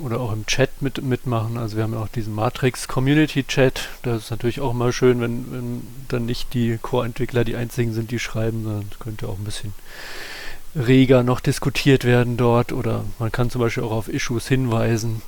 Oder 0.04 0.20
auch 0.20 0.32
im 0.32 0.46
Chat 0.46 0.82
mit, 0.82 1.02
mitmachen. 1.02 1.58
Also 1.58 1.76
wir 1.76 1.84
haben 1.84 1.94
ja 1.94 2.00
auch 2.02 2.08
diesen 2.08 2.36
Matrix 2.36 2.88
Community 2.88 3.44
Chat. 3.44 3.90
Das 4.04 4.24
ist 4.24 4.32
natürlich 4.32 4.62
auch 4.62 4.74
mal 4.74 4.94
schön, 4.94 5.22
wenn, 5.22 5.52
wenn 5.52 5.88
dann 6.08 6.26
nicht 6.28 6.54
die 6.54 6.78
Core-Entwickler 6.80 7.44
die 7.44 7.56
einzigen 7.56 7.92
sind, 7.94 8.12
die 8.12 8.20
schreiben, 8.20 8.64
sondern 8.64 8.86
es 8.92 9.00
könnte 9.00 9.28
auch 9.28 9.40
ein 9.40 9.44
bisschen 9.44 9.74
reger 10.76 11.24
noch 11.24 11.40
diskutiert 11.40 12.06
werden 12.06 12.38
dort. 12.38 12.74
Oder 12.74 13.06
man 13.18 13.32
kann 13.32 13.50
zum 13.50 13.62
Beispiel 13.62 13.84
auch 13.84 13.92
auf 13.92 14.08
Issues 14.08 14.48
hinweisen. 14.48 15.24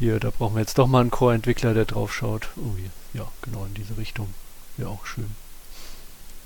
Hier, 0.00 0.18
da 0.18 0.30
brauchen 0.30 0.56
wir 0.56 0.60
jetzt 0.60 0.78
doch 0.78 0.88
mal 0.88 1.00
einen 1.00 1.12
Core-Entwickler, 1.12 1.72
der 1.72 1.84
drauf 1.84 2.12
schaut. 2.12 2.48
Irgendwie, 2.56 2.90
ja, 3.14 3.28
genau 3.42 3.64
in 3.66 3.74
diese 3.74 3.96
Richtung. 3.96 4.34
Wäre 4.76 4.90
auch 4.90 5.06
schön. 5.06 5.30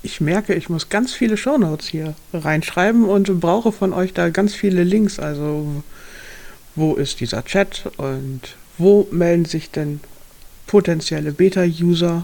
Ich 0.03 0.21
merke, 0.21 0.53
ich 0.53 0.69
muss 0.69 0.89
ganz 0.89 1.13
viele 1.13 1.37
Shownotes 1.37 1.87
hier 1.87 2.13
reinschreiben 2.31 3.05
und 3.05 3.39
brauche 3.39 3.71
von 3.71 3.93
euch 3.93 4.13
da 4.13 4.29
ganz 4.29 4.53
viele 4.53 4.83
Links. 4.83 5.17
Also 5.17 5.83
wo 6.77 6.93
ist 6.93 7.19
dieser 7.19 7.43
Chat 7.43 7.91
und 7.97 8.41
wo 8.77 9.07
melden 9.11 9.45
sich 9.45 9.71
denn 9.71 9.99
potenzielle 10.67 11.31
Beta-User 11.31 12.23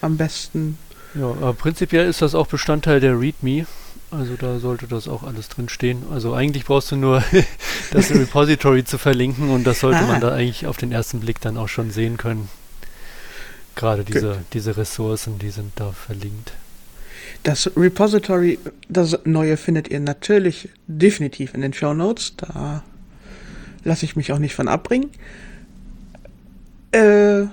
am 0.00 0.16
besten? 0.16 0.78
Ja, 1.14 1.52
prinzipiell 1.52 2.08
ist 2.08 2.22
das 2.22 2.34
auch 2.34 2.46
Bestandteil 2.46 2.98
der 3.00 3.20
README. 3.20 3.66
Also 4.10 4.36
da 4.36 4.58
sollte 4.58 4.86
das 4.86 5.08
auch 5.08 5.22
alles 5.24 5.48
drin 5.48 5.68
stehen. 5.68 6.04
Also 6.10 6.34
eigentlich 6.34 6.64
brauchst 6.64 6.92
du 6.92 6.96
nur 6.96 7.22
das 7.92 8.10
Repository 8.10 8.84
zu 8.84 8.96
verlinken 8.96 9.50
und 9.50 9.64
das 9.64 9.80
sollte 9.80 10.00
ah. 10.00 10.06
man 10.06 10.20
da 10.20 10.32
eigentlich 10.32 10.66
auf 10.66 10.76
den 10.76 10.92
ersten 10.92 11.20
Blick 11.20 11.40
dann 11.40 11.56
auch 11.56 11.68
schon 11.68 11.90
sehen 11.90 12.16
können. 12.16 12.48
Gerade 13.76 14.04
diese, 14.04 14.38
diese 14.52 14.76
Ressourcen, 14.76 15.38
die 15.38 15.50
sind 15.50 15.72
da 15.76 15.92
verlinkt. 15.92 16.52
Das 17.42 17.70
Repository, 17.76 18.58
das 18.88 19.18
neue 19.24 19.56
findet 19.56 19.88
ihr 19.88 20.00
natürlich 20.00 20.68
definitiv 20.86 21.54
in 21.54 21.60
den 21.60 21.72
Show 21.72 21.92
Notes. 21.92 22.34
Da 22.36 22.84
lasse 23.84 24.04
ich 24.04 24.16
mich 24.16 24.32
auch 24.32 24.38
nicht 24.38 24.54
von 24.54 24.68
abbringen. 24.68 25.10
Äh, 26.92 27.46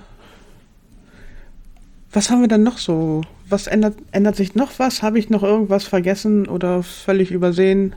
was 2.12 2.30
haben 2.30 2.42
wir 2.42 2.48
dann 2.48 2.62
noch 2.62 2.78
so? 2.78 3.22
Was 3.48 3.66
ändert, 3.66 3.96
ändert 4.12 4.36
sich 4.36 4.54
noch 4.54 4.78
was? 4.78 5.02
Habe 5.02 5.18
ich 5.18 5.30
noch 5.30 5.42
irgendwas 5.42 5.84
vergessen 5.84 6.48
oder 6.48 6.82
völlig 6.82 7.30
übersehen? 7.30 7.94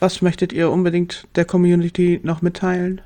Was 0.00 0.22
möchtet 0.22 0.52
ihr 0.52 0.70
unbedingt 0.70 1.26
der 1.36 1.44
Community 1.44 2.20
noch 2.22 2.42
mitteilen? 2.42 3.00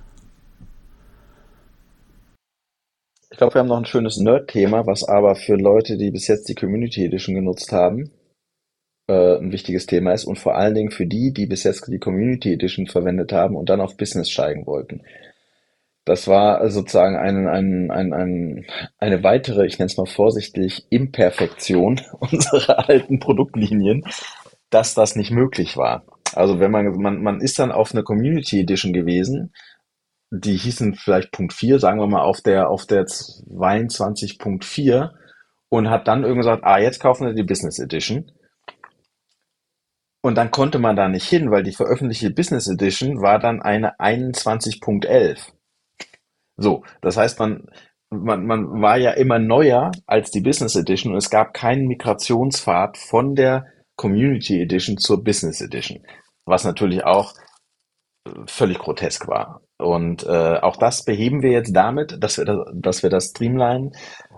Ich 3.30 3.38
glaube, 3.38 3.54
wir 3.54 3.60
haben 3.60 3.68
noch 3.68 3.78
ein 3.78 3.86
schönes 3.86 4.18
Nerd-Thema, 4.18 4.86
was 4.86 5.04
aber 5.04 5.34
für 5.34 5.56
Leute, 5.56 5.96
die 5.96 6.10
bis 6.10 6.28
jetzt 6.28 6.48
die 6.48 6.54
Community 6.54 7.06
Edition 7.06 7.34
genutzt 7.34 7.72
haben, 7.72 8.10
ein 9.38 9.52
wichtiges 9.52 9.86
Thema 9.86 10.12
ist 10.12 10.24
und 10.24 10.38
vor 10.38 10.56
allen 10.56 10.74
Dingen 10.74 10.90
für 10.90 11.06
die, 11.06 11.32
die 11.32 11.46
bis 11.46 11.64
jetzt 11.64 11.86
die 11.88 11.98
Community 11.98 12.52
Edition 12.52 12.86
verwendet 12.86 13.32
haben 13.32 13.56
und 13.56 13.68
dann 13.68 13.80
auf 13.80 13.96
Business 13.96 14.30
steigen 14.30 14.66
wollten. 14.66 15.02
Das 16.04 16.26
war 16.26 16.68
sozusagen 16.68 17.16
ein, 17.16 17.46
ein, 17.46 17.90
ein, 17.90 18.12
ein, 18.12 18.66
eine 18.98 19.22
weitere, 19.22 19.66
ich 19.66 19.78
nenne 19.78 19.86
es 19.86 19.96
mal 19.96 20.06
vorsichtig, 20.06 20.86
Imperfektion 20.90 22.00
unserer 22.18 22.88
alten 22.88 23.20
Produktlinien, 23.20 24.04
dass 24.70 24.94
das 24.94 25.16
nicht 25.16 25.30
möglich 25.30 25.76
war. 25.76 26.04
Also 26.34 26.58
wenn 26.58 26.70
man, 26.70 26.96
man, 26.96 27.22
man 27.22 27.40
ist 27.40 27.58
dann 27.58 27.72
auf 27.72 27.92
eine 27.92 28.02
Community 28.02 28.60
Edition 28.60 28.92
gewesen, 28.92 29.52
die 30.30 30.56
hießen 30.56 30.94
vielleicht 30.94 31.30
Punkt 31.30 31.52
4, 31.52 31.78
sagen 31.78 32.00
wir 32.00 32.06
mal 32.06 32.22
auf 32.22 32.40
der, 32.40 32.70
auf 32.70 32.86
der 32.86 33.04
22.4 33.04 35.10
und 35.68 35.90
hat 35.90 36.08
dann 36.08 36.22
irgendwie 36.22 36.40
gesagt, 36.40 36.64
ah, 36.64 36.78
jetzt 36.78 37.00
kaufen 37.00 37.26
wir 37.26 37.34
die 37.34 37.42
Business 37.42 37.78
Edition. 37.78 38.32
Und 40.22 40.36
dann 40.36 40.52
konnte 40.52 40.78
man 40.78 40.96
da 40.96 41.08
nicht 41.08 41.28
hin, 41.28 41.50
weil 41.50 41.64
die 41.64 41.72
veröffentlichte 41.72 42.30
Business 42.30 42.68
Edition 42.68 43.20
war 43.20 43.40
dann 43.40 43.60
eine 43.60 43.98
21.11. 43.98 45.52
So, 46.56 46.84
das 47.00 47.16
heißt, 47.16 47.40
man, 47.40 47.66
man, 48.10 48.46
man 48.46 48.80
war 48.80 48.96
ja 48.98 49.10
immer 49.12 49.40
neuer 49.40 49.90
als 50.06 50.30
die 50.30 50.40
Business 50.40 50.76
Edition 50.76 51.12
und 51.12 51.18
es 51.18 51.28
gab 51.28 51.54
keinen 51.54 51.86
Migrationspfad 51.86 52.98
von 52.98 53.34
der 53.34 53.66
Community 53.96 54.60
Edition 54.60 54.96
zur 54.96 55.24
Business 55.24 55.60
Edition, 55.60 56.04
was 56.44 56.64
natürlich 56.64 57.04
auch 57.04 57.34
äh, 58.26 58.30
völlig 58.46 58.78
grotesk 58.78 59.26
war. 59.26 59.62
Und 59.78 60.24
äh, 60.24 60.58
auch 60.60 60.76
das 60.76 61.04
beheben 61.04 61.42
wir 61.42 61.50
jetzt 61.50 61.74
damit, 61.74 62.22
dass 62.22 62.38
wir 62.38 62.44
das, 62.44 62.58
dass 62.74 63.02
wir 63.02 63.10
das 63.10 63.30
streamline 63.30 63.90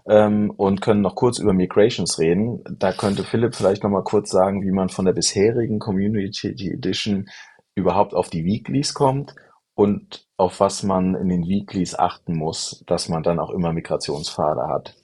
ähm, 0.09 0.51
und 0.51 0.81
können 0.81 1.01
noch 1.01 1.15
kurz 1.15 1.39
über 1.39 1.53
Migrations 1.53 2.19
reden. 2.19 2.63
Da 2.79 2.93
könnte 2.93 3.25
Philipp 3.25 3.55
vielleicht 3.55 3.83
noch 3.83 3.91
mal 3.91 4.05
kurz 4.05 4.31
sagen, 4.31 4.63
wie 4.63 4.73
man 4.73 4.89
von 4.89 5.05
der 5.05 5.13
bisherigen 5.13 5.79
Community 5.79 6.49
Edition 6.71 7.29
überhaupt 7.75 8.15
auf 8.15 8.31
die 8.31 8.45
Weeklies 8.45 8.95
kommt 8.95 9.35
und 9.75 10.27
auf 10.37 10.61
was 10.61 10.83
man 10.83 11.15
in 11.15 11.29
den 11.29 11.47
Weeklies 11.47 11.95
achten 11.95 12.37
muss, 12.37 12.85
dass 12.87 13.09
man 13.09 13.23
dann 13.23 13.39
auch 13.39 13.51
immer 13.51 13.73
Migrationspfade 13.73 14.69
hat. 14.69 14.95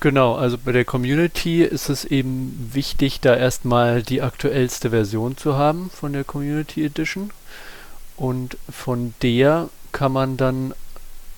Genau, 0.00 0.34
also 0.34 0.58
bei 0.62 0.72
der 0.72 0.84
Community 0.84 1.62
ist 1.62 1.88
es 1.88 2.04
eben 2.04 2.70
wichtig, 2.72 3.20
da 3.20 3.34
erstmal 3.34 4.02
die 4.02 4.20
aktuellste 4.20 4.90
Version 4.90 5.38
zu 5.38 5.56
haben 5.56 5.88
von 5.90 6.12
der 6.12 6.24
Community 6.24 6.84
Edition. 6.84 7.30
Und 8.16 8.58
von 8.68 9.14
der 9.22 9.70
kann 9.92 10.12
man 10.12 10.36
dann 10.36 10.74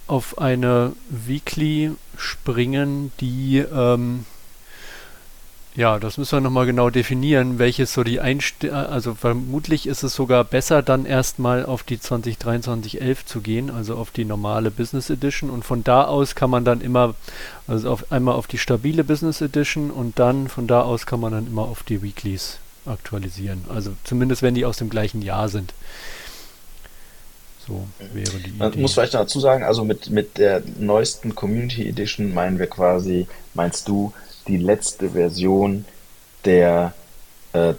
auf 0.07 0.39
eine 0.39 0.93
Weekly 1.09 1.93
springen, 2.17 3.13
die, 3.21 3.59
ähm, 3.59 4.25
ja, 5.75 5.99
das 5.99 6.19
müssen 6.19 6.37
wir 6.37 6.41
nochmal 6.41 6.67
genau 6.67 6.91
definieren, 6.91 7.59
welches 7.59 7.95
so 7.95 8.05
die 8.05 8.21
Einstellung, 8.21 8.77
also 8.77 9.15
vermutlich 9.15 9.87
ist 9.87 10.03
es 10.03 10.15
sogar 10.15 10.45
besser, 10.45 10.83
dann 10.83 11.07
erstmal 11.07 11.65
auf 11.65 11.83
die 11.83 11.97
2023-11 11.97 13.25
zu 13.25 13.41
gehen, 13.41 13.71
also 13.71 13.97
auf 13.97 14.11
die 14.11 14.27
normale 14.27 14.71
Business 14.71 15.09
Edition 15.09 15.49
und 15.49 15.65
von 15.65 15.83
da 15.83 16.05
aus 16.05 16.35
kann 16.35 16.51
man 16.51 16.65
dann 16.65 16.81
immer, 16.83 17.15
also 17.67 17.91
auf, 17.91 18.13
einmal 18.13 18.35
auf 18.35 18.47
die 18.47 18.59
stabile 18.59 19.05
Business 19.05 19.41
Edition 19.41 19.91
und 19.91 20.19
dann 20.19 20.49
von 20.49 20.67
da 20.67 20.83
aus 20.83 21.07
kann 21.07 21.21
man 21.21 21.33
dann 21.33 21.47
immer 21.47 21.63
auf 21.63 21.83
die 21.83 22.03
Weeklies 22.03 22.59
aktualisieren, 22.85 23.65
also 23.69 23.93
zumindest 24.05 24.43
wenn 24.43 24.55
die 24.55 24.67
aus 24.67 24.77
dem 24.77 24.91
gleichen 24.91 25.23
Jahr 25.23 25.49
sind. 25.49 25.73
So 27.67 27.87
wäre 28.13 28.39
die 28.39 28.51
Idee. 28.51 28.59
Man 28.59 28.81
muss 28.81 28.95
vielleicht 28.95 29.15
dazu 29.15 29.41
sagen, 29.41 29.63
also 29.65 29.85
mit, 29.85 30.11
mit 30.11 30.39
der 30.39 30.63
neuesten 30.79 31.35
Community 31.35 31.89
Edition 31.89 32.35
meinen 32.35 32.59
wir 32.59 32.67
quasi, 32.67 33.27
meinst 33.55 33.89
du, 33.89 34.13
die 34.49 34.57
letzte 34.57 35.11
Version 35.11 35.85
der 36.45 36.95
äh, 37.53 37.75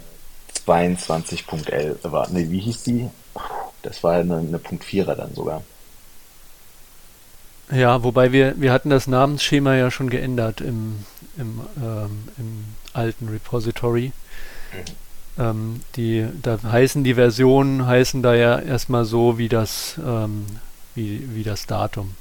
22.11 0.66 2.10
war. 2.10 2.30
Ne, 2.30 2.50
wie 2.50 2.60
hieß 2.60 2.84
die? 2.84 3.10
Das 3.82 4.02
war 4.02 4.14
eine, 4.14 4.38
eine 4.38 4.58
Punkt 4.58 4.84
4er 4.84 5.14
dann 5.14 5.34
sogar. 5.34 5.62
Ja, 7.70 8.02
wobei 8.02 8.32
wir, 8.32 8.54
wir 8.60 8.72
hatten 8.72 8.90
das 8.90 9.06
Namensschema 9.06 9.74
ja 9.74 9.90
schon 9.90 10.08
geändert 10.08 10.60
im, 10.60 11.04
im, 11.36 11.60
ähm, 11.82 12.28
im 12.38 12.64
alten 12.92 13.28
Repository. 13.28 14.12
Mhm. 14.72 15.03
Ähm, 15.38 15.80
die, 15.96 16.26
da 16.42 16.58
heißen 16.62 17.02
die 17.02 17.14
Versionen 17.14 17.86
heißen 17.86 18.22
da 18.22 18.34
ja 18.34 18.58
erstmal 18.58 19.04
so 19.04 19.38
wie 19.38 19.48
das, 19.48 19.96
ähm, 20.04 20.46
wie, 20.94 21.34
wie 21.34 21.42
das 21.42 21.66
Datum. 21.66 22.14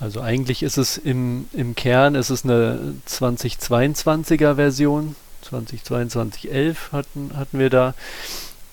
Also 0.00 0.20
eigentlich 0.20 0.62
ist 0.62 0.76
es 0.76 0.96
im, 0.96 1.48
im 1.52 1.74
Kern 1.74 2.14
ist 2.14 2.30
es 2.30 2.44
eine 2.44 2.94
2022er 3.08 4.54
Version. 4.54 5.16
2022 5.42 6.52
11 6.52 6.92
hatten, 6.92 7.30
hatten 7.34 7.58
wir 7.58 7.70
da. 7.70 7.94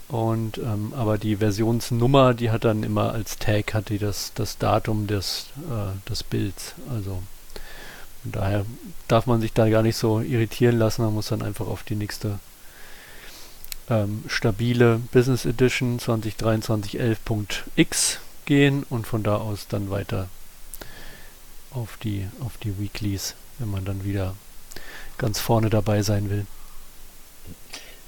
Und 0.07 0.59
ähm, 0.59 0.93
aber 0.95 1.17
die 1.17 1.37
Versionsnummer, 1.37 2.35
die 2.35 2.51
hat 2.51 2.63
dann 2.63 2.83
immer 2.83 3.13
als 3.13 3.39
Tag 3.39 3.73
hat 3.73 3.89
die 3.89 3.97
das, 3.97 4.33
das 4.35 4.59
Datum 4.59 5.07
des, 5.07 5.47
äh, 5.67 6.09
des 6.09 6.21
Bilds. 6.21 6.75
Also 6.93 7.23
von 8.21 8.31
daher 8.31 8.65
darf 9.07 9.25
man 9.25 9.41
sich 9.41 9.53
da 9.53 9.67
gar 9.69 9.81
nicht 9.81 9.97
so 9.97 10.19
irritieren 10.19 10.77
lassen. 10.77 11.01
Man 11.03 11.13
muss 11.13 11.27
dann 11.27 11.41
einfach 11.41 11.65
auf 11.65 11.81
die 11.83 11.95
nächste 11.95 12.39
ähm, 13.89 14.23
stabile 14.27 14.99
Business 15.11 15.45
Edition 15.45 15.99
2023 15.99 16.99
11.x 16.99 18.19
gehen 18.45 18.83
und 18.89 19.07
von 19.07 19.23
da 19.23 19.37
aus 19.37 19.67
dann 19.67 19.89
weiter 19.89 20.29
auf 21.71 21.97
die, 21.97 22.27
auf 22.39 22.57
die 22.57 22.79
Weeklies, 22.79 23.35
wenn 23.59 23.69
man 23.69 23.85
dann 23.85 24.03
wieder 24.03 24.35
ganz 25.17 25.39
vorne 25.39 25.69
dabei 25.69 26.01
sein 26.01 26.29
will. 26.29 26.45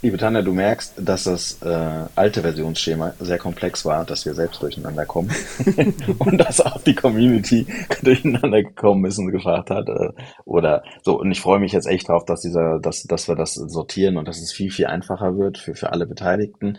Liebe 0.03 0.17
Tanja, 0.17 0.43
du 0.43 0.53
merkst, 0.53 0.93
dass 0.97 1.23
das 1.23 1.59
äh, 1.63 2.05
alte 2.13 2.41
Versionsschema 2.41 3.15
sehr 3.19 3.39
komplex 3.39 3.83
war, 3.83 4.05
dass 4.05 4.27
wir 4.27 4.35
selbst 4.35 4.61
durcheinander 4.61 5.07
kommen 5.07 5.31
und 6.19 6.37
dass 6.37 6.61
auch 6.61 6.79
die 6.83 6.93
Community 6.93 7.65
durcheinander 8.03 8.61
gekommen 8.61 9.05
ist 9.05 9.17
und 9.17 9.31
gefragt 9.31 9.71
hat 9.71 9.89
äh, 9.89 10.11
oder 10.45 10.83
so. 11.01 11.19
Und 11.19 11.31
ich 11.31 11.41
freue 11.41 11.59
mich 11.59 11.71
jetzt 11.71 11.87
echt 11.87 12.09
drauf, 12.09 12.25
dass 12.25 12.41
dieser, 12.41 12.79
dass, 12.79 13.03
dass 13.03 13.27
wir 13.27 13.35
das 13.35 13.55
sortieren 13.55 14.17
und 14.17 14.27
dass 14.27 14.39
es 14.39 14.53
viel 14.53 14.69
viel 14.69 14.85
einfacher 14.85 15.35
wird 15.35 15.57
für 15.57 15.73
für 15.73 15.91
alle 15.91 16.05
Beteiligten. 16.05 16.77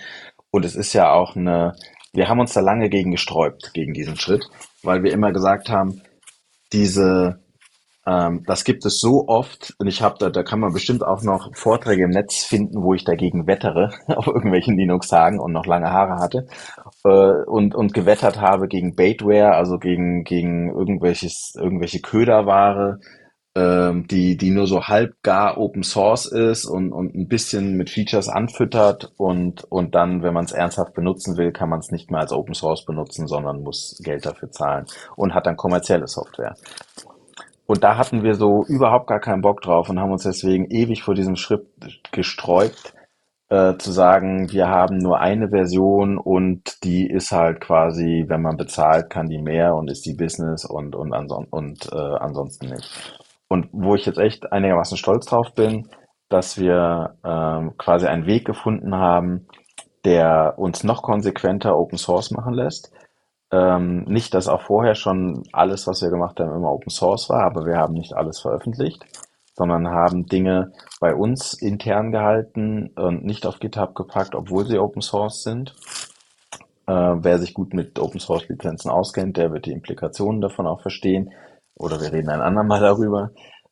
Und 0.52 0.64
es 0.64 0.76
ist 0.76 0.92
ja 0.92 1.12
auch 1.12 1.34
eine, 1.34 1.74
wir 2.12 2.28
haben 2.28 2.38
uns 2.38 2.52
da 2.52 2.60
lange 2.60 2.88
gegen 2.88 3.10
gesträubt 3.10 3.74
gegen 3.74 3.94
diesen 3.94 4.16
Schritt, 4.16 4.48
weil 4.84 5.02
wir 5.02 5.12
immer 5.12 5.32
gesagt 5.32 5.70
haben, 5.70 6.02
diese 6.72 7.40
ähm, 8.08 8.42
das 8.46 8.64
gibt 8.64 8.86
es 8.86 9.00
so 9.00 9.28
oft 9.28 9.74
und 9.78 9.86
ich 9.86 10.00
habe 10.00 10.16
da, 10.18 10.30
da 10.30 10.42
kann 10.42 10.60
man 10.60 10.72
bestimmt 10.72 11.04
auch 11.04 11.22
noch 11.22 11.54
Vorträge 11.54 12.04
im 12.04 12.10
Netz 12.10 12.44
finden, 12.44 12.82
wo 12.82 12.94
ich 12.94 13.04
dagegen 13.04 13.46
wettere 13.46 13.90
auf 14.06 14.26
irgendwelchen 14.26 14.78
Linux-Tagen 14.78 15.38
und 15.38 15.52
noch 15.52 15.66
lange 15.66 15.90
Haare 15.90 16.18
hatte 16.18 16.46
äh, 17.04 17.44
und 17.46 17.74
und 17.74 17.92
gewettert 17.92 18.40
habe 18.40 18.68
gegen 18.68 18.94
Baitware, 18.96 19.54
also 19.54 19.78
gegen 19.78 20.24
gegen 20.24 20.70
irgendwelches 20.70 21.52
irgendwelche 21.58 22.00
Köderware, 22.00 22.98
ähm, 23.54 24.06
die 24.06 24.38
die 24.38 24.52
nur 24.52 24.66
so 24.66 24.84
halb 24.84 25.22
gar 25.22 25.58
Open 25.58 25.82
Source 25.82 26.24
ist 26.26 26.64
und 26.64 26.92
und 26.92 27.14
ein 27.14 27.28
bisschen 27.28 27.76
mit 27.76 27.90
Features 27.90 28.30
anfüttert 28.30 29.12
und 29.18 29.64
und 29.64 29.94
dann, 29.94 30.22
wenn 30.22 30.32
man 30.32 30.46
es 30.46 30.52
ernsthaft 30.52 30.94
benutzen 30.94 31.36
will, 31.36 31.52
kann 31.52 31.68
man 31.68 31.80
es 31.80 31.90
nicht 31.90 32.10
mehr 32.10 32.20
als 32.20 32.32
Open 32.32 32.54
Source 32.54 32.86
benutzen, 32.86 33.26
sondern 33.26 33.62
muss 33.62 34.00
Geld 34.02 34.24
dafür 34.24 34.50
zahlen 34.50 34.86
und 35.16 35.34
hat 35.34 35.46
dann 35.46 35.56
kommerzielle 35.56 36.08
Software. 36.08 36.54
Und 37.68 37.84
da 37.84 37.98
hatten 37.98 38.22
wir 38.22 38.34
so 38.34 38.64
überhaupt 38.64 39.08
gar 39.08 39.20
keinen 39.20 39.42
Bock 39.42 39.60
drauf 39.60 39.90
und 39.90 40.00
haben 40.00 40.10
uns 40.10 40.22
deswegen 40.22 40.70
ewig 40.70 41.02
vor 41.02 41.14
diesem 41.14 41.36
Schritt 41.36 41.66
gesträubt, 42.12 42.94
äh, 43.50 43.76
zu 43.76 43.92
sagen, 43.92 44.50
wir 44.50 44.68
haben 44.68 44.96
nur 44.96 45.20
eine 45.20 45.50
Version 45.50 46.16
und 46.16 46.82
die 46.82 47.06
ist 47.06 47.30
halt 47.30 47.60
quasi, 47.60 48.24
wenn 48.26 48.40
man 48.40 48.56
bezahlt, 48.56 49.10
kann 49.10 49.28
die 49.28 49.42
mehr 49.42 49.74
und 49.74 49.90
ist 49.90 50.06
die 50.06 50.14
Business 50.14 50.64
und, 50.64 50.96
und, 50.96 51.12
anson 51.12 51.46
und 51.50 51.92
äh, 51.92 52.16
ansonsten 52.20 52.70
nicht. 52.70 53.22
Und 53.48 53.68
wo 53.72 53.94
ich 53.94 54.06
jetzt 54.06 54.18
echt 54.18 54.50
einigermaßen 54.50 54.96
stolz 54.96 55.26
drauf 55.26 55.52
bin, 55.54 55.90
dass 56.30 56.56
wir 56.58 57.16
ähm, 57.22 57.74
quasi 57.76 58.06
einen 58.06 58.24
Weg 58.24 58.46
gefunden 58.46 58.94
haben, 58.94 59.46
der 60.06 60.54
uns 60.56 60.84
noch 60.84 61.02
konsequenter 61.02 61.76
Open 61.76 61.98
Source 61.98 62.30
machen 62.30 62.54
lässt, 62.54 62.92
ähm, 63.50 64.04
nicht, 64.04 64.34
dass 64.34 64.48
auch 64.48 64.62
vorher 64.62 64.94
schon 64.94 65.42
alles, 65.52 65.86
was 65.86 66.02
wir 66.02 66.10
gemacht 66.10 66.38
haben, 66.38 66.54
immer 66.54 66.72
Open 66.72 66.90
Source 66.90 67.30
war, 67.30 67.44
aber 67.44 67.64
wir 67.64 67.76
haben 67.76 67.94
nicht 67.94 68.14
alles 68.14 68.40
veröffentlicht, 68.40 69.04
sondern 69.54 69.88
haben 69.88 70.26
Dinge 70.26 70.72
bei 71.00 71.14
uns 71.14 71.54
intern 71.54 72.12
gehalten 72.12 72.90
und 72.96 73.24
nicht 73.24 73.46
auf 73.46 73.58
GitHub 73.58 73.94
gepackt, 73.94 74.34
obwohl 74.34 74.66
sie 74.66 74.78
Open 74.78 75.02
Source 75.02 75.42
sind. 75.42 75.74
Äh, 76.86 76.92
wer 76.92 77.38
sich 77.38 77.54
gut 77.54 77.74
mit 77.74 77.98
Open 77.98 78.20
Source 78.20 78.48
Lizenzen 78.48 78.90
auskennt, 78.90 79.36
der 79.36 79.52
wird 79.52 79.66
die 79.66 79.72
Implikationen 79.72 80.40
davon 80.40 80.66
auch 80.66 80.80
verstehen. 80.80 81.32
Oder 81.74 82.00
wir 82.00 82.12
reden 82.12 82.28
ein 82.28 82.40
andermal 82.40 82.80
darüber. 82.80 83.30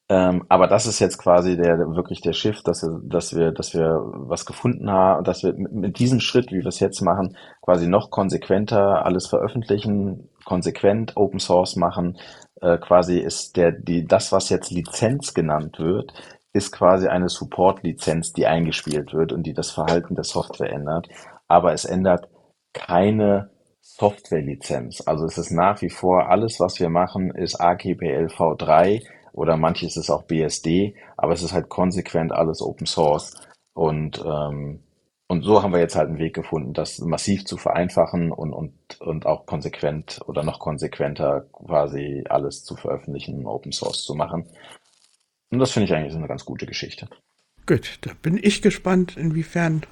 Ähm, 0.09 0.45
aber 0.49 0.69
das 0.69 0.87
ist 0.87 1.01
jetzt 1.01 1.19
quasi 1.19 1.57
der 1.57 1.79
wirklich 1.79 2.21
der 2.21 2.33
Shift, 2.33 2.69
dass 2.69 2.83
wir, 2.83 3.01
dass 3.03 3.35
wir, 3.35 3.51
dass 3.51 3.75
wir 3.75 4.01
was 4.05 4.47
gefunden 4.47 4.88
haben, 4.88 5.25
dass 5.25 5.42
wir 5.42 5.53
mit, 5.55 5.99
diesem 5.99 6.21
Schritt, 6.21 6.53
wie 6.53 6.61
wir 6.61 6.66
es 6.66 6.79
jetzt 6.79 7.01
machen, 7.01 7.37
quasi 7.61 7.88
noch 7.88 8.11
konsequenter 8.11 9.05
alles 9.05 9.27
veröffentlichen, 9.27 10.29
konsequent 10.45 11.16
Open 11.16 11.40
Source 11.40 11.75
machen. 11.75 12.19
Äh, 12.61 12.79
quasi 12.79 13.19
ist 13.19 13.57
der 13.57 13.73
die 13.73 14.05
das, 14.07 14.31
was 14.31 14.49
jetzt 14.49 14.71
Lizenz 14.71 15.35
genannt 15.35 15.81
wird, 15.81 16.12
ist 16.53 16.71
quasi 16.71 17.09
eine 17.09 17.29
Support-Lizenz, 17.29 18.33
die 18.33 18.47
eingespielt 18.47 19.12
wird 19.12 19.33
und 19.33 19.42
die 19.45 19.55
das 19.55 19.73
Verhalten 19.73 20.14
der 20.14 20.25
Software 20.25 20.73
ändert. 20.73 21.09
Aber 21.49 21.73
es 21.73 21.85
ändert 21.85 22.29
keine 22.73 23.51
Software-Lizenz. 23.81 25.03
Also 25.07 25.27
es 25.27 25.37
ist 25.37 25.51
nach 25.51 25.83
wie 25.83 25.90
vor 25.90 26.29
alles, 26.31 26.61
was 26.61 26.79
wir 26.79 26.90
machen, 26.90 27.31
ist 27.35 27.61
AGPL 27.61 28.27
v3 28.27 29.03
oder 29.37 29.57
manches 29.57 29.96
ist 29.96 30.11
auch 30.11 30.22
BSD, 30.22 30.96
aber 31.16 31.35
es 31.35 31.42
ist 31.42 31.53
halt 31.53 31.68
konsequent 31.68 32.33
alles 32.33 32.62
Open 32.62 32.87
Source. 32.87 33.35
Und, 33.75 34.25
ähm, 34.25 34.81
und 35.29 35.42
so 35.42 35.62
haben 35.62 35.72
wir 35.75 35.81
jetzt 35.81 35.94
halt 35.94 36.09
einen 36.09 36.18
Weg 36.18 36.35
gefunden, 36.35 36.72
das 36.72 36.99
massiv 37.01 37.44
zu 37.44 37.59
vereinfachen 37.59 38.33
und, 38.33 38.55
und, 38.55 38.72
und 39.01 39.27
auch 39.27 39.44
konsequent 39.44 40.20
oder 40.27 40.42
noch 40.42 40.59
konsequenter 40.59 41.46
quasi 41.53 42.25
alles 42.29 42.64
zu 42.64 42.77
veröffentlichen, 42.77 43.46
Open 43.46 43.72
Source 43.72 44.05
zu 44.05 44.14
machen. 44.14 44.49
Und 45.51 45.59
das 45.59 45.70
finde 45.70 45.85
ich 45.85 45.94
eigentlich 45.94 46.14
eine 46.14 46.29
ganz 46.29 46.46
gute 46.46 46.64
Geschichte. 46.64 47.07
Gut, 47.66 47.99
da 48.01 48.12
bin 48.22 48.40
ich 48.42 48.62
gespannt, 48.62 49.18
inwiefern 49.18 49.83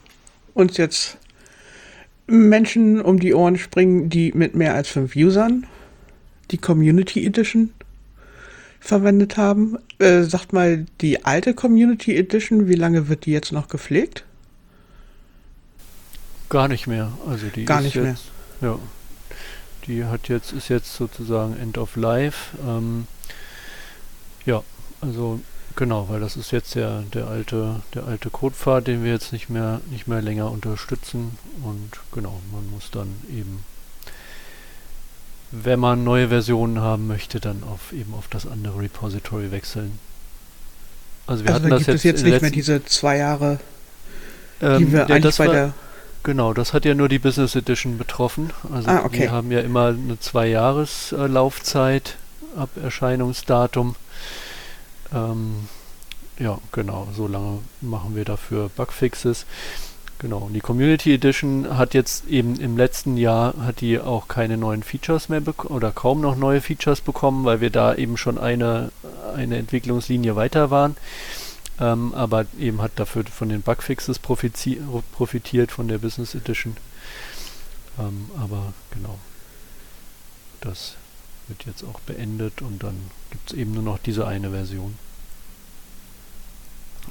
uns 0.55 0.79
jetzt 0.79 1.19
Menschen 2.27 3.03
um 3.03 3.21
die 3.21 3.35
Ohren 3.35 3.59
springen, 3.59 4.09
die 4.09 4.33
mit 4.33 4.55
mehr 4.55 4.75
als 4.75 4.89
fünf 4.89 5.15
Usern 5.15 5.67
die 6.51 6.59
Community 6.59 7.27
Edition 7.27 7.75
verwendet 8.85 9.39
haben. 9.39 9.79
Äh, 9.99 10.25
sagt 10.25 10.53
mal, 10.53 10.85
die 11.01 11.25
alte 11.25 11.55
Community 11.55 12.17
Edition, 12.17 12.69
wie 12.69 12.75
lange 12.75 13.09
wird 13.09 13.25
die 13.25 13.33
jetzt 13.33 13.51
noch 13.51 13.69
gepflegt? 13.69 14.25
Gar 16.51 16.69
nicht 16.69 16.87
mehr. 16.87 17.11
Also 17.27 17.47
die 17.47 17.65
Gar 17.65 17.81
nicht 17.81 17.95
jetzt, 17.95 18.05
mehr. 18.05 18.17
Ja. 18.61 18.79
Die 19.87 20.05
hat 20.05 20.29
jetzt, 20.29 20.53
ist 20.53 20.69
jetzt 20.69 20.95
sozusagen 20.95 21.57
End 21.57 21.79
of 21.79 21.97
Life. 21.97 22.57
Ähm, 22.67 23.07
ja, 24.45 24.63
also 25.01 25.41
genau, 25.77 26.11
weil 26.11 26.21
das 26.21 26.37
ist 26.37 26.51
jetzt 26.51 26.75
der, 26.75 27.05
der 27.15 27.29
alte, 27.29 27.81
der 27.95 28.05
alte 28.05 28.29
Codepfad, 28.29 28.87
den 28.87 29.03
wir 29.03 29.13
jetzt 29.13 29.33
nicht 29.33 29.49
mehr, 29.49 29.81
nicht 29.91 30.09
mehr 30.09 30.21
länger 30.21 30.51
unterstützen. 30.51 31.39
Und 31.63 31.91
genau, 32.13 32.41
man 32.53 32.71
muss 32.71 32.91
dann 32.91 33.09
eben 33.31 33.65
wenn 35.51 35.79
man 35.79 36.05
neue 36.05 36.29
Versionen 36.29 36.81
haben 36.81 37.07
möchte, 37.07 37.41
dann 37.41 37.63
auf 37.65 37.93
eben 37.93 38.15
auf 38.15 38.29
das 38.29 38.47
andere 38.47 38.81
Repository 38.81 39.51
wechseln. 39.51 39.99
Also 41.27 41.45
wir 41.45 41.51
also 41.53 41.61
hatten 41.61 41.71
da 41.71 41.77
das 41.77 41.87
gibt 41.87 41.89
jetzt, 41.89 41.99
es 41.99 42.05
jetzt 42.05 42.25
nicht 42.25 42.43
mehr 42.43 42.51
diese 42.51 42.85
zwei 42.85 43.19
Jahre, 43.19 43.59
die 44.61 44.67
ähm, 44.67 44.93
wir 44.93 45.01
ja, 45.01 45.07
eigentlich 45.07 45.37
bei 45.39 45.47
war, 45.47 45.55
der 45.55 45.75
Genau, 46.25 46.55
das 46.55 46.73
hat 46.73 46.87
ja 46.87 46.95
nur 46.95 47.11
die 47.11 47.19
Business 47.19 47.55
Edition 47.55 47.99
betroffen. 47.99 48.51
Also 48.73 48.89
ah, 48.89 49.03
okay. 49.05 49.21
wir 49.21 49.33
haben 49.33 49.53
ja 49.53 49.61
immer 49.61 49.89
eine 49.89 50.19
zwei 50.21 50.47
Jahres 50.47 51.11
Laufzeit 51.13 52.17
ab 52.57 52.71
Erscheinungsdatum. 52.83 53.95
Ähm, 55.13 55.69
ja, 56.39 56.59
genau, 56.73 57.09
so 57.15 57.29
lange 57.29 57.59
machen 57.83 58.17
wir 58.17 58.25
dafür 58.25 58.71
Bugfixes. 58.71 59.45
Genau, 60.25 60.39
und 60.39 60.55
die 60.55 60.61
Community 60.61 61.13
Edition 61.13 61.77
hat 61.77 61.93
jetzt 61.93 62.27
eben 62.29 62.59
im 62.59 62.79
letzten 62.79 63.19
Jahr 63.19 63.53
hat 63.59 63.83
die 63.83 64.01
auch 64.01 64.27
keine 64.27 64.57
neuen 64.57 64.83
Features 64.83 65.29
mehr 65.29 65.43
bekommen 65.43 65.77
oder 65.77 65.93
kaum 65.93 66.23
noch 66.23 66.35
neue 66.35 66.63
Features 66.63 67.03
bekommen, 67.03 67.45
weil 67.45 67.61
wir 67.61 67.69
da 67.69 67.95
eben 67.95 68.17
schon 68.17 68.39
eine, 68.39 68.91
eine 69.37 69.59
Entwicklungslinie 69.59 70.35
weiter 70.35 70.71
waren. 70.71 70.97
Ähm, 71.79 72.15
aber 72.15 72.47
eben 72.59 72.81
hat 72.81 72.93
dafür 72.97 73.25
von 73.27 73.51
den 73.51 73.61
Bugfixes 73.61 74.19
profitiert 74.19 75.71
von 75.71 75.89
der 75.89 75.99
Business 75.99 76.35
Edition. 76.35 76.79
Ähm, 77.99 78.31
aber 78.41 78.73
genau, 78.93 79.19
das 80.63 80.95
wird 81.49 81.67
jetzt 81.67 81.85
auch 81.85 82.01
beendet 82.01 82.63
und 82.63 82.83
dann 82.83 82.97
gibt 83.31 83.51
es 83.51 83.59
eben 83.59 83.73
nur 83.73 83.83
noch 83.83 83.99
diese 83.99 84.27
eine 84.27 84.53
Version. 84.53 84.97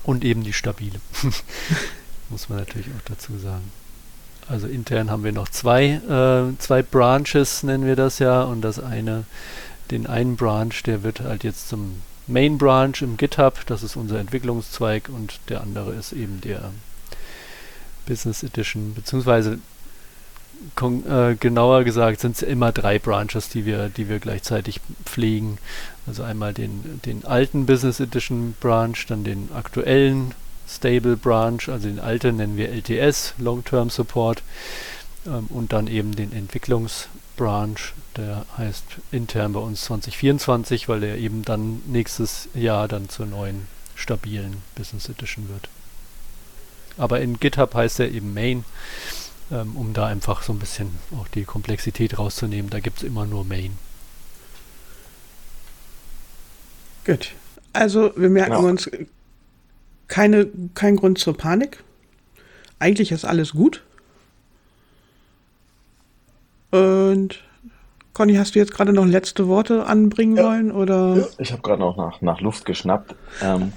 Und 0.04 0.26
eben 0.26 0.44
die 0.44 0.54
stabile. 0.54 1.00
muss 2.30 2.50
man 2.50 2.60
natürlich 2.60 2.88
auch 2.88 3.06
dazu 3.06 3.38
sagen. 3.38 3.72
Also 4.48 4.68
intern 4.68 5.10
haben 5.10 5.24
wir 5.24 5.32
noch 5.32 5.48
zwei, 5.50 5.86
äh, 5.86 6.58
zwei 6.60 6.82
Branches, 6.82 7.64
nennen 7.64 7.86
wir 7.86 7.96
das 7.96 8.20
ja, 8.20 8.44
und 8.44 8.62
das 8.62 8.80
eine, 8.80 9.26
den 9.92 10.06
einen 10.08 10.36
Branch, 10.36 10.74
der 10.86 11.04
wird 11.04 11.22
halt 11.22 11.44
jetzt 11.44 11.70
zum 11.70 12.02
Main 12.28 12.58
Branch 12.58 13.02
im 13.02 13.18
GitHub, 13.18 13.66
das 13.66 13.84
ist 13.84 13.96
unser 13.96 14.20
Entwicklungszweig, 14.20 15.10
und 15.10 15.40
der 15.50 15.62
andere 15.62 15.94
ist 15.94 16.14
eben 16.14 16.42
der 16.42 16.72
Business 18.06 18.44
Edition, 18.44 18.94
beziehungsweise 18.94 19.60
äh, 20.82 21.36
genauer 21.36 21.84
gesagt 21.84 22.22
sind 22.22 22.36
es 22.36 22.42
immer 22.42 22.72
drei 22.72 23.00
Branches, 23.00 23.50
die 23.50 23.66
wir, 23.66 23.90
die 23.90 24.08
wir 24.08 24.20
gleichzeitig 24.20 24.80
pflegen. 25.06 25.58
Also 26.08 26.24
einmal 26.24 26.54
den, 26.54 27.02
den 27.06 27.26
alten 27.26 27.66
Business 27.66 28.00
Edition 28.00 28.56
Branch, 28.60 28.96
dann 29.08 29.24
den 29.24 29.50
aktuellen 29.54 30.34
Stable 30.76 31.18
Branch, 31.18 31.60
also 31.68 31.88
den 31.88 32.00
alten 32.00 32.38
nennen 32.38 32.58
wir 32.58 32.70
LTS, 32.70 33.34
Long 33.38 33.64
Term 33.64 33.90
Support, 33.90 34.44
ähm, 35.26 35.48
und 35.50 35.74
dann 35.74 35.88
eben 35.88 36.16
den 36.16 36.34
Entwicklungsbranch, 36.34 37.94
der 38.18 38.46
heißt 38.58 38.84
intern 39.12 39.54
bei 39.54 39.60
uns 39.60 39.82
2024, 39.86 40.90
weil 40.90 41.02
der 41.02 41.18
eben 41.18 41.44
dann 41.44 41.82
nächstes 41.86 42.50
Jahr 42.54 42.88
dann 42.88 43.10
zur 43.10 43.26
neuen 43.26 43.68
stabilen 43.96 44.58
Business 44.76 45.10
Edition 45.10 45.50
wird. 45.50 45.70
Aber 46.98 47.22
in 47.22 47.40
GitHub 47.40 47.74
heißt 47.74 48.00
er 48.00 48.12
eben 48.12 48.34
Main, 48.34 48.66
ähm, 49.52 49.76
um 49.76 49.94
da 49.94 50.08
einfach 50.08 50.44
so 50.44 50.54
ein 50.54 50.60
bisschen 50.60 50.92
auch 51.20 51.28
die 51.30 51.44
Komplexität 51.44 52.18
rauszunehmen. 52.18 52.70
Da 52.70 52.80
gibt 52.80 52.98
es 52.98 53.04
immer 53.04 53.26
nur 53.26 53.46
Main. 53.46 53.78
Gut. 57.06 57.32
Also 57.74 58.14
wir 58.16 58.30
merken 58.30 58.52
genau. 58.52 58.68
uns 58.68 58.90
keine, 60.14 60.48
kein 60.76 60.96
Grund 60.96 61.18
zur 61.18 61.36
Panik. 61.36 61.84
Eigentlich 62.78 63.12
ist 63.12 63.26
alles 63.26 63.54
gut. 63.54 63.82
Und 66.70 67.44
Conny, 68.14 68.36
hast 68.36 68.54
du 68.54 68.60
jetzt 68.60 68.76
gerade 68.76 68.94
noch 68.94 69.08
letzte 69.08 69.48
Worte 69.48 69.88
anbringen 69.88 70.38
ja. 70.38 70.44
wollen? 70.44 70.72
Oder? 70.72 71.16
Ja, 71.16 71.26
ich 71.40 71.52
habe 71.52 71.64
gerade 71.64 71.80
noch 71.80 71.98
nach, 71.98 72.22
nach 72.22 72.42
Luft 72.42 72.66
geschnappt. 72.66 73.16
Ähm, 73.42 73.74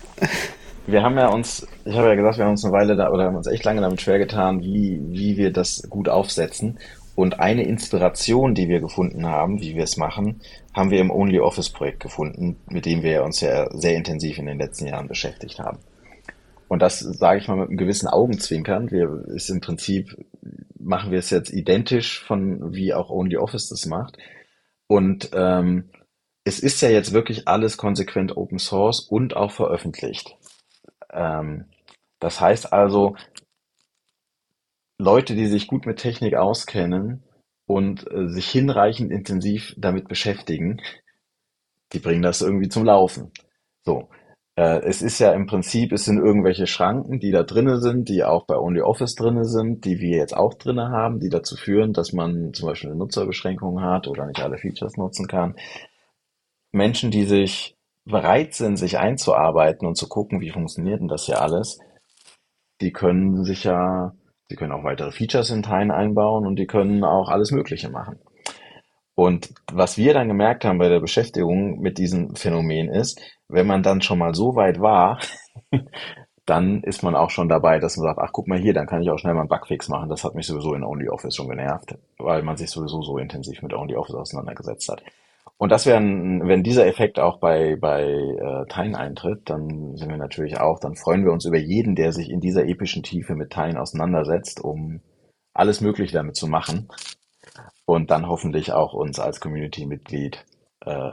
wir 0.87 1.03
haben 1.03 1.17
ja 1.17 1.29
uns, 1.29 1.67
ich 1.87 1.97
habe 1.97 2.09
ja 2.09 2.15
gesagt, 2.17 2.37
wir 2.37 2.45
haben 2.45 2.51
uns 2.51 2.65
eine 2.67 2.75
Weile 2.75 2.97
da 2.97 3.11
oder 3.11 3.25
haben 3.25 3.37
uns 3.37 3.47
echt 3.47 3.65
lange 3.65 3.81
damit 3.81 4.03
schwer 4.03 4.19
getan, 4.19 4.61
wie, 4.61 5.01
wie 5.09 5.39
wir 5.39 5.55
das 5.55 5.87
gut 5.89 6.11
aufsetzen. 6.11 6.79
Und 7.15 7.41
eine 7.41 7.63
Inspiration, 7.63 8.55
die 8.55 8.69
wir 8.69 8.81
gefunden 8.81 9.25
haben, 9.25 9.63
wie 9.63 9.75
wir 9.75 9.85
es 9.85 9.97
machen, 9.97 10.43
haben 10.75 10.91
wir 10.91 11.01
im 11.01 11.11
Only 11.11 11.41
Office 11.41 11.71
Projekt 11.71 12.01
gefunden, 12.01 12.57
mit 12.69 12.85
dem 12.85 13.03
wir 13.03 13.25
uns 13.25 13.41
ja 13.41 13.75
sehr 13.75 13.97
intensiv 13.97 14.37
in 14.37 14.45
den 14.45 14.59
letzten 14.59 14.87
Jahren 14.87 15.09
beschäftigt 15.09 15.59
haben. 15.61 15.79
Und 16.69 16.83
das 16.83 17.01
sage 17.01 17.41
ich 17.41 17.49
mal 17.49 17.57
mit 17.57 17.69
einem 17.69 17.77
gewissen 17.77 18.09
Augenzwinkern. 18.09 18.91
Wir 18.91 19.25
ist 19.29 19.51
im 19.51 19.61
Prinzip 19.61 20.17
machen 20.79 21.11
wir 21.11 21.19
es 21.19 21.31
jetzt 21.31 21.53
identisch 21.53 22.23
von 22.23 22.75
wie 22.75 22.95
auch 22.95 23.11
Only 23.11 23.37
Office 23.37 23.69
das 23.69 23.87
macht. 23.87 24.19
Und 24.89 25.31
ähm, 25.33 25.91
es 26.45 26.61
ist 26.61 26.81
ja 26.81 26.89
jetzt 26.89 27.13
wirklich 27.13 27.49
alles 27.49 27.77
konsequent 27.77 28.37
Open 28.37 28.59
Source 28.59 29.01
und 29.01 29.37
auch 29.37 29.51
veröffentlicht. 29.51 30.37
Ähm, 31.13 31.67
das 32.21 32.41
heißt 32.41 32.73
also, 32.73 33.17
Leute, 34.99 35.35
die 35.35 35.47
sich 35.47 35.67
gut 35.67 35.87
mit 35.87 35.99
Technik 35.99 36.35
auskennen 36.35 37.23
und 37.67 38.11
äh, 38.11 38.29
sich 38.29 38.49
hinreichend 38.49 39.11
intensiv 39.11 39.75
damit 39.77 40.09
beschäftigen, 40.09 40.81
die 41.93 41.99
bringen 41.99 42.23
das 42.23 42.43
irgendwie 42.43 42.69
zum 42.69 42.85
Laufen. 42.85 43.33
So. 43.85 44.09
Äh, 44.57 44.81
es 44.85 45.03
ist 45.03 45.19
ja 45.19 45.33
im 45.33 45.47
Prinzip, 45.47 45.93
es 45.93 46.07
sind 46.07 46.19
irgendwelche 46.19 46.67
Schranken, 46.67 47.21
die 47.21 47.31
da 47.31 47.43
drinnen 47.43 47.81
sind, 47.81 48.09
die 48.09 48.25
auch 48.25 48.47
bei 48.47 48.57
OnlyOffice 48.57 49.15
drinnen 49.15 49.45
sind, 49.45 49.85
die 49.85 50.01
wir 50.01 50.17
jetzt 50.17 50.37
auch 50.37 50.55
drinnen 50.55 50.91
haben, 50.91 51.21
die 51.21 51.29
dazu 51.29 51.57
führen, 51.57 51.93
dass 51.93 52.13
man 52.13 52.53
zum 52.55 52.69
Beispiel 52.69 52.91
eine 52.91 52.99
Nutzerbeschränkung 52.99 53.83
hat 53.83 54.09
oder 54.09 54.27
nicht 54.27 54.43
alle 54.43 54.59
Features 54.59 54.97
nutzen 54.97 55.29
kann. 55.29 55.57
Menschen, 56.73 57.11
die 57.11 57.25
sich 57.25 57.77
bereit 58.05 58.55
sind, 58.55 58.77
sich 58.77 58.99
einzuarbeiten 58.99 59.87
und 59.87 59.97
zu 59.97 60.09
gucken, 60.09 60.41
wie 60.41 60.51
funktioniert 60.51 61.01
denn 61.01 61.09
das 61.09 61.27
hier 61.27 61.43
alles, 61.43 61.79
die 62.81 62.93
können 62.93 63.45
sich 63.45 63.65
ja, 63.65 64.15
die 64.51 64.57
können 64.57 64.73
auch 64.73 64.85
weitere 64.85 65.11
Features 65.11 65.51
in 65.51 65.63
Teilen 65.63 65.91
einbauen 65.91 66.47
und 66.47 66.57
die 66.57 66.67
können 66.67 67.05
auch 67.05 67.29
alles 67.29 67.51
Mögliche 67.51 67.91
machen. 67.91 68.19
Und 69.15 69.55
was 69.73 69.97
wir 69.97 70.13
dann 70.15 70.29
gemerkt 70.29 70.65
haben 70.65 70.79
bei 70.79 70.89
der 70.89 71.01
Beschäftigung 71.01 71.81
mit 71.81 71.99
diesem 71.99 72.37
Phänomen 72.37 72.89
ist, 72.89 73.21
wenn 73.49 73.67
man 73.67 73.83
dann 73.83 74.01
schon 74.03 74.19
mal 74.19 74.35
so 74.35 74.57
weit 74.57 74.81
war, 74.81 75.19
dann 76.47 76.83
ist 76.83 77.03
man 77.03 77.17
auch 77.17 77.31
schon 77.31 77.49
dabei, 77.49 77.81
dass 77.81 77.97
man 77.97 78.05
sagt, 78.05 78.21
ach 78.21 78.33
guck 78.33 78.47
mal 78.47 78.59
hier, 78.59 78.73
dann 78.73 78.87
kann 78.87 79.03
ich 79.03 79.11
auch 79.11 79.19
schnell 79.19 79.35
mal 79.35 79.41
einen 79.41 79.49
Bugfix 79.49 79.89
machen. 79.89 80.09
Das 80.09 80.25
hat 80.25 80.35
mich 80.35 80.47
sowieso 80.47 80.75
in 80.75 80.85
OnlyOffice 80.85 81.35
schon 81.35 81.49
genervt, 81.49 81.99
weil 82.19 82.43
man 82.43 82.57
sich 82.57 82.71
sowieso 82.71 83.03
so 83.03 83.19
intensiv 83.19 83.63
mit 83.63 83.75
OnlyOffice 83.75 84.15
auseinandergesetzt 84.15 84.89
hat. 84.89 85.03
Und 85.59 85.73
das 85.73 85.87
wäre, 85.87 86.01
wenn 86.01 86.63
dieser 86.63 86.87
Effekt 86.87 87.19
auch 87.19 87.39
bei, 87.39 87.77
bei 87.77 88.05
äh, 88.05 88.67
Teilen 88.69 88.95
eintritt, 88.95 89.49
dann 89.49 89.97
sind 89.97 90.11
wir 90.11 90.19
natürlich 90.19 90.61
auch, 90.61 90.79
dann 90.79 90.97
freuen 90.97 91.25
wir 91.25 91.33
uns 91.33 91.47
über 91.47 91.59
jeden, 91.59 91.95
der 91.97 92.13
sich 92.13 92.31
in 92.31 92.41
dieser 92.41 92.67
epischen 92.67 93.03
Tiefe 93.03 93.35
mit 93.35 93.51
Teilen 93.51 93.79
auseinandersetzt, 93.79 94.63
um 94.63 95.01
alles 95.55 95.81
Mögliche 95.81 96.13
damit 96.13 96.37
zu 96.37 96.47
machen 96.47 96.89
und 97.87 98.11
dann 98.11 98.29
hoffentlich 98.29 98.73
auch 98.73 98.93
uns 98.93 99.19
als 99.19 99.41
Community-Mitglied 99.41 100.45
äh, 100.85 101.13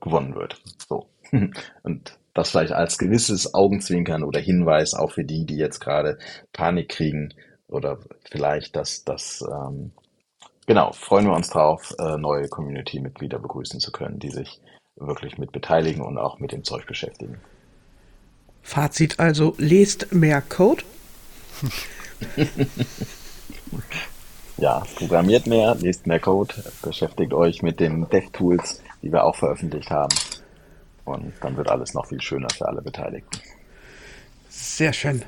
gewonnen 0.00 0.34
wird. 0.34 0.60
So. 0.88 1.08
Und 1.82 2.18
das 2.34 2.50
vielleicht 2.50 2.72
als 2.72 2.98
gewisses 2.98 3.54
Augenzwinkern 3.54 4.22
oder 4.22 4.40
Hinweis 4.40 4.94
auch 4.94 5.12
für 5.12 5.24
die, 5.24 5.46
die 5.46 5.56
jetzt 5.56 5.80
gerade 5.80 6.18
Panik 6.52 6.90
kriegen 6.90 7.32
oder 7.68 7.98
vielleicht 8.30 8.76
das, 8.76 9.04
das 9.04 9.42
ähm, 9.42 9.92
genau, 10.66 10.92
freuen 10.92 11.26
wir 11.26 11.34
uns 11.34 11.48
drauf, 11.48 11.94
äh, 11.98 12.18
neue 12.18 12.48
Community-Mitglieder 12.48 13.38
begrüßen 13.38 13.80
zu 13.80 13.90
können, 13.90 14.18
die 14.18 14.30
sich 14.30 14.60
wirklich 14.96 15.38
mit 15.38 15.52
beteiligen 15.52 16.02
und 16.02 16.18
auch 16.18 16.38
mit 16.38 16.52
dem 16.52 16.64
Zeug 16.64 16.86
beschäftigen. 16.86 17.40
Fazit 18.62 19.18
also, 19.18 19.54
lest 19.58 20.12
mehr 20.12 20.42
Code. 20.42 20.82
ja, 24.58 24.82
programmiert 24.96 25.46
mehr, 25.46 25.74
lest 25.78 26.06
mehr 26.06 26.20
Code, 26.20 26.54
beschäftigt 26.82 27.32
euch 27.32 27.62
mit 27.62 27.80
den 27.80 28.08
Dev-Tools, 28.08 28.82
die 29.02 29.12
wir 29.12 29.24
auch 29.24 29.36
veröffentlicht 29.36 29.90
haben. 29.90 30.14
Und 31.04 31.32
dann 31.40 31.56
wird 31.56 31.68
alles 31.68 31.94
noch 31.94 32.06
viel 32.06 32.20
schöner 32.20 32.48
für 32.50 32.66
alle 32.66 32.82
Beteiligten. 32.82 33.38
Sehr 34.48 34.92
schön. 34.92 35.22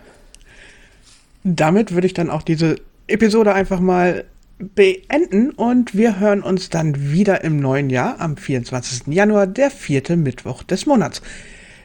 Damit 1.44 1.92
würde 1.92 2.06
ich 2.06 2.14
dann 2.14 2.30
auch 2.30 2.42
diese 2.42 2.76
Episode 3.06 3.54
einfach 3.54 3.80
mal 3.80 4.24
beenden 4.58 5.50
und 5.50 5.94
wir 5.94 6.18
hören 6.18 6.42
uns 6.42 6.68
dann 6.68 7.12
wieder 7.12 7.44
im 7.44 7.60
neuen 7.60 7.90
Jahr 7.90 8.20
am 8.20 8.36
24. 8.36 9.06
Januar, 9.06 9.46
der 9.46 9.70
vierte 9.70 10.16
Mittwoch 10.16 10.64
des 10.64 10.86
Monats. 10.86 11.22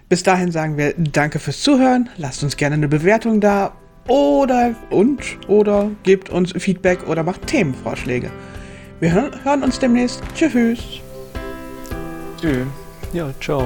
Bis 0.09 0.23
dahin 0.23 0.51
sagen 0.51 0.77
wir 0.77 0.93
Danke 0.97 1.39
fürs 1.39 1.61
Zuhören, 1.61 2.09
lasst 2.17 2.43
uns 2.43 2.57
gerne 2.57 2.75
eine 2.75 2.87
Bewertung 2.87 3.41
da 3.41 3.75
oder 4.07 4.75
und 4.89 5.21
oder 5.47 5.89
gebt 6.03 6.29
uns 6.29 6.51
Feedback 6.51 7.07
oder 7.07 7.23
macht 7.23 7.47
Themenvorschläge. 7.47 8.31
Wir 8.99 9.11
hören, 9.11 9.31
hören 9.43 9.63
uns 9.63 9.79
demnächst. 9.79 10.21
Tschüss. 10.35 10.79
Tschüss. 12.39 12.67
Ja, 13.13 13.29
ciao. 13.39 13.65